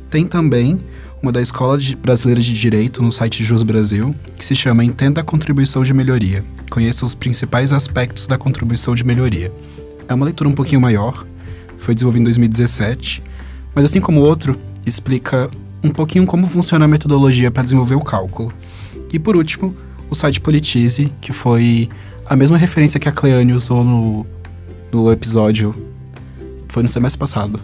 Tem 0.09 0.25
também 0.25 0.79
uma 1.21 1.31
da 1.31 1.41
Escola 1.41 1.77
Brasileira 2.01 2.41
de 2.41 2.53
Direito 2.55 3.03
no 3.03 3.11
site 3.11 3.43
Jus 3.43 3.61
Brasil, 3.61 4.15
que 4.35 4.43
se 4.43 4.55
chama 4.55 4.83
Entenda 4.83 5.21
a 5.21 5.23
Contribuição 5.23 5.83
de 5.83 5.93
Melhoria. 5.93 6.43
Conheça 6.71 7.05
os 7.05 7.13
principais 7.13 7.71
aspectos 7.71 8.25
da 8.25 8.35
contribuição 8.35 8.95
de 8.95 9.03
melhoria. 9.03 9.51
É 10.07 10.13
uma 10.13 10.25
leitura 10.25 10.49
um 10.49 10.53
pouquinho 10.53 10.81
maior, 10.81 11.23
foi 11.79 11.95
desenvolvido 11.95 12.21
em 12.21 12.25
2017, 12.25 13.23
mas 13.73 13.85
assim 13.85 14.01
como 14.01 14.21
o 14.21 14.23
outro, 14.23 14.55
explica 14.85 15.49
um 15.83 15.89
pouquinho 15.89 16.25
como 16.25 16.47
funciona 16.47 16.85
a 16.85 16.87
metodologia 16.87 17.49
para 17.49 17.63
desenvolver 17.63 17.95
o 17.95 18.01
cálculo. 18.01 18.53
E 19.11 19.17
por 19.17 19.35
último, 19.35 19.75
o 20.09 20.15
site 20.15 20.41
Politize, 20.41 21.11
que 21.21 21.31
foi 21.31 21.89
a 22.25 22.35
mesma 22.35 22.57
referência 22.57 22.99
que 22.99 23.07
a 23.07 23.11
Cleane 23.11 23.53
usou 23.53 23.83
no, 23.83 24.25
no 24.91 25.11
episódio. 25.11 25.75
Foi 26.67 26.83
no 26.83 26.89
semestre 26.89 27.17
passado. 27.17 27.59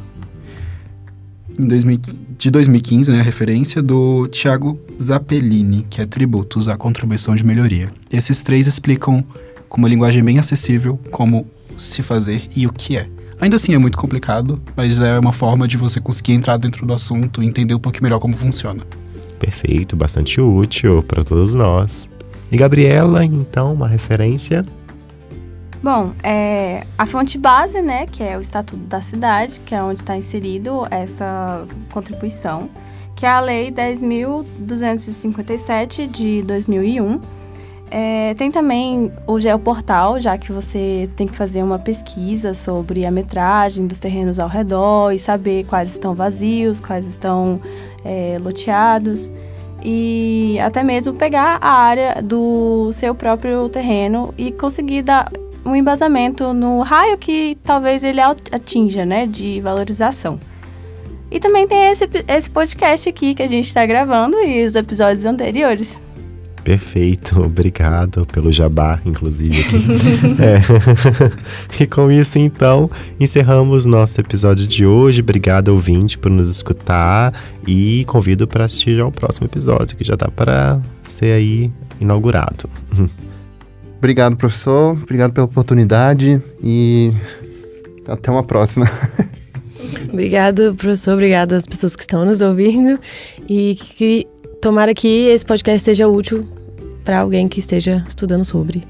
Em 1.59 1.67
2000, 1.67 1.99
de 2.37 2.51
2015, 2.51 3.11
né, 3.11 3.19
a 3.19 3.23
referência 3.23 3.81
do 3.81 4.27
Thiago 4.27 4.79
Zappellini, 5.01 5.85
que 5.89 6.01
é 6.01 6.05
Tributos, 6.05 6.67
a 6.67 6.75
contribuição 6.75 7.35
de 7.35 7.45
melhoria. 7.45 7.91
Esses 8.11 8.41
três 8.41 8.67
explicam 8.67 9.23
com 9.69 9.77
uma 9.77 9.87
linguagem 9.87 10.23
bem 10.23 10.39
acessível 10.39 10.99
como 11.11 11.45
se 11.77 12.01
fazer 12.01 12.47
e 12.55 12.65
o 12.67 12.73
que 12.73 12.97
é 12.97 13.07
Ainda 13.39 13.57
assim 13.57 13.73
é 13.73 13.77
muito 13.77 13.97
complicado, 13.97 14.59
mas 14.75 14.99
é 14.99 15.19
uma 15.19 15.31
forma 15.31 15.67
de 15.67 15.77
você 15.77 15.99
conseguir 15.99 16.33
entrar 16.33 16.57
dentro 16.57 16.85
do 16.85 16.93
assunto 16.93 17.43
e 17.43 17.45
entender 17.45 17.75
um 17.75 17.79
pouco 17.79 18.01
melhor 18.01 18.19
como 18.19 18.35
funciona. 18.37 18.83
Perfeito, 19.39 19.95
bastante 19.95 20.39
útil 20.39 21.03
para 21.03 21.23
todos 21.23 21.53
nós. 21.53 22.09
E 22.51 22.57
Gabriela, 22.57 23.25
então, 23.25 23.73
uma 23.73 23.87
referência? 23.87 24.65
Bom, 25.83 26.13
é, 26.23 26.83
a 26.97 27.05
fonte 27.05 27.37
base, 27.37 27.79
né, 27.81 28.07
que 28.07 28.23
é 28.23 28.37
o 28.37 28.41
Estatuto 28.41 28.83
da 28.85 29.01
Cidade, 29.01 29.59
que 29.65 29.75
é 29.75 29.83
onde 29.83 30.01
está 30.01 30.17
inserido 30.17 30.87
essa 30.89 31.63
contribuição, 31.91 32.69
que 33.15 33.25
é 33.25 33.29
a 33.29 33.39
Lei 33.39 33.71
10.257 33.71 36.09
de 36.09 36.41
2001. 36.41 37.21
É, 37.91 38.33
tem 38.33 38.49
também 38.49 39.11
o 39.27 39.39
Geoportal, 39.39 40.19
já 40.19 40.37
que 40.37 40.51
você 40.51 41.09
tem 41.15 41.27
que 41.27 41.35
fazer 41.35 41.61
uma 41.63 41.77
pesquisa 41.77 42.53
sobre 42.53 43.05
a 43.05 43.11
metragem 43.11 43.85
dos 43.85 43.99
terrenos 43.99 44.39
ao 44.39 44.49
redor 44.49 45.11
e 45.11 45.19
saber 45.19 45.65
quais 45.65 45.91
estão 45.91 46.15
vazios, 46.15 46.81
quais 46.81 47.05
estão 47.05 47.61
é, 48.03 48.37
loteados 48.41 49.31
e 49.83 50.57
até 50.61 50.83
mesmo 50.83 51.13
pegar 51.13 51.59
a 51.61 51.69
área 51.69 52.21
do 52.23 52.91
seu 52.91 53.13
próprio 53.13 53.69
terreno 53.69 54.33
e 54.35 54.51
conseguir 54.51 55.03
dar 55.03 55.31
um 55.63 55.75
embasamento 55.75 56.53
no 56.53 56.81
raio 56.81 57.17
que 57.17 57.55
talvez 57.63 58.03
ele 58.03 58.19
atinja, 58.19 59.05
né, 59.05 59.27
de 59.27 59.61
valorização. 59.61 60.39
E 61.29 61.39
também 61.39 61.67
tem 61.67 61.89
esse, 61.89 62.07
esse 62.27 62.49
podcast 62.49 63.09
aqui 63.09 63.35
que 63.35 63.43
a 63.43 63.47
gente 63.47 63.67
está 63.67 63.85
gravando 63.85 64.39
e 64.41 64.65
os 64.65 64.75
episódios 64.75 65.25
anteriores. 65.25 66.01
Perfeito, 66.65 67.39
obrigado 67.45 68.25
pelo 68.25 68.51
jabá, 68.51 68.99
inclusive. 69.05 69.63
é. 70.41 70.59
e 71.79 71.85
com 71.85 72.11
isso, 72.11 72.39
então, 72.39 72.89
encerramos 73.19 73.85
nosso 73.85 74.19
episódio 74.19 74.67
de 74.67 74.83
hoje. 74.83 75.21
Obrigado, 75.21 75.67
ouvinte, 75.69 76.17
por 76.17 76.31
nos 76.31 76.49
escutar 76.49 77.33
e 77.67 78.03
convido 78.05 78.47
para 78.47 78.65
assistir 78.65 78.97
já 78.97 79.05
o 79.05 79.11
próximo 79.11 79.45
episódio, 79.45 79.95
que 79.95 80.03
já 80.03 80.15
dá 80.15 80.27
para 80.27 80.81
ser 81.03 81.33
aí 81.33 81.71
inaugurado. 82.01 82.67
Obrigado, 83.99 84.35
professor. 84.35 84.97
Obrigado 85.03 85.33
pela 85.33 85.45
oportunidade 85.45 86.41
e 86.63 87.13
até 88.07 88.31
uma 88.31 88.43
próxima. 88.43 88.89
Obrigado, 90.11 90.73
professor. 90.75 91.13
Obrigado 91.13 91.53
às 91.53 91.67
pessoas 91.67 91.95
que 91.95 92.01
estão 92.01 92.25
nos 92.25 92.41
ouvindo 92.41 92.99
e 93.47 93.75
que 93.75 94.27
tomara 94.65 94.95
que 94.95 95.27
esse 95.27 95.45
podcast 95.45 95.83
seja 95.83 96.07
útil 96.07 96.43
para 97.03 97.19
alguém 97.19 97.47
que 97.47 97.59
esteja 97.59 98.03
estudando 98.07 98.43
sobre. 98.43 98.83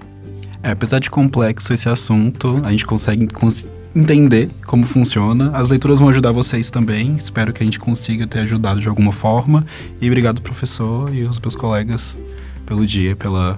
É, 0.63 0.71
apesar 0.71 0.99
de 0.99 1.09
complexo 1.09 1.73
esse 1.73 1.89
assunto, 1.89 2.61
a 2.63 2.71
gente 2.71 2.85
consegue 2.85 3.27
cons 3.27 3.67
entender 3.93 4.49
como 4.65 4.85
funciona. 4.85 5.51
As 5.53 5.67
leituras 5.67 5.99
vão 5.99 6.07
ajudar 6.07 6.31
vocês 6.31 6.69
também. 6.69 7.13
Espero 7.17 7.51
que 7.51 7.61
a 7.61 7.65
gente 7.65 7.77
consiga 7.77 8.25
ter 8.25 8.39
ajudado 8.39 8.79
de 8.79 8.87
alguma 8.87 9.11
forma. 9.11 9.65
E 9.99 10.07
obrigado, 10.07 10.41
professor, 10.41 11.13
e 11.13 11.25
os 11.25 11.37
meus 11.41 11.57
colegas 11.57 12.17
pelo 12.65 12.85
dia, 12.85 13.13
pela 13.13 13.57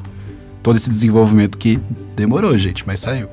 todo 0.64 0.76
esse 0.76 0.90
desenvolvimento 0.90 1.56
que 1.56 1.80
demorou, 2.16 2.58
gente, 2.58 2.84
mas 2.88 3.00
saiu. 3.00 3.30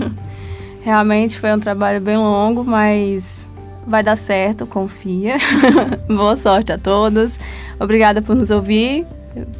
Realmente 0.84 1.40
foi 1.40 1.54
um 1.54 1.58
trabalho 1.58 2.02
bem 2.02 2.18
longo, 2.18 2.64
mas 2.64 3.48
vai 3.86 4.02
dar 4.02 4.16
certo, 4.16 4.66
confia. 4.66 5.36
Boa 6.08 6.36
sorte 6.36 6.72
a 6.72 6.78
todos. 6.78 7.38
Obrigada 7.78 8.22
por 8.22 8.34
nos 8.34 8.50
ouvir. 8.50 9.06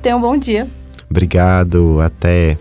Tenha 0.02 0.16
um 0.16 0.20
bom 0.20 0.36
dia. 0.36 0.66
Obrigado, 1.10 2.00
até. 2.00 2.56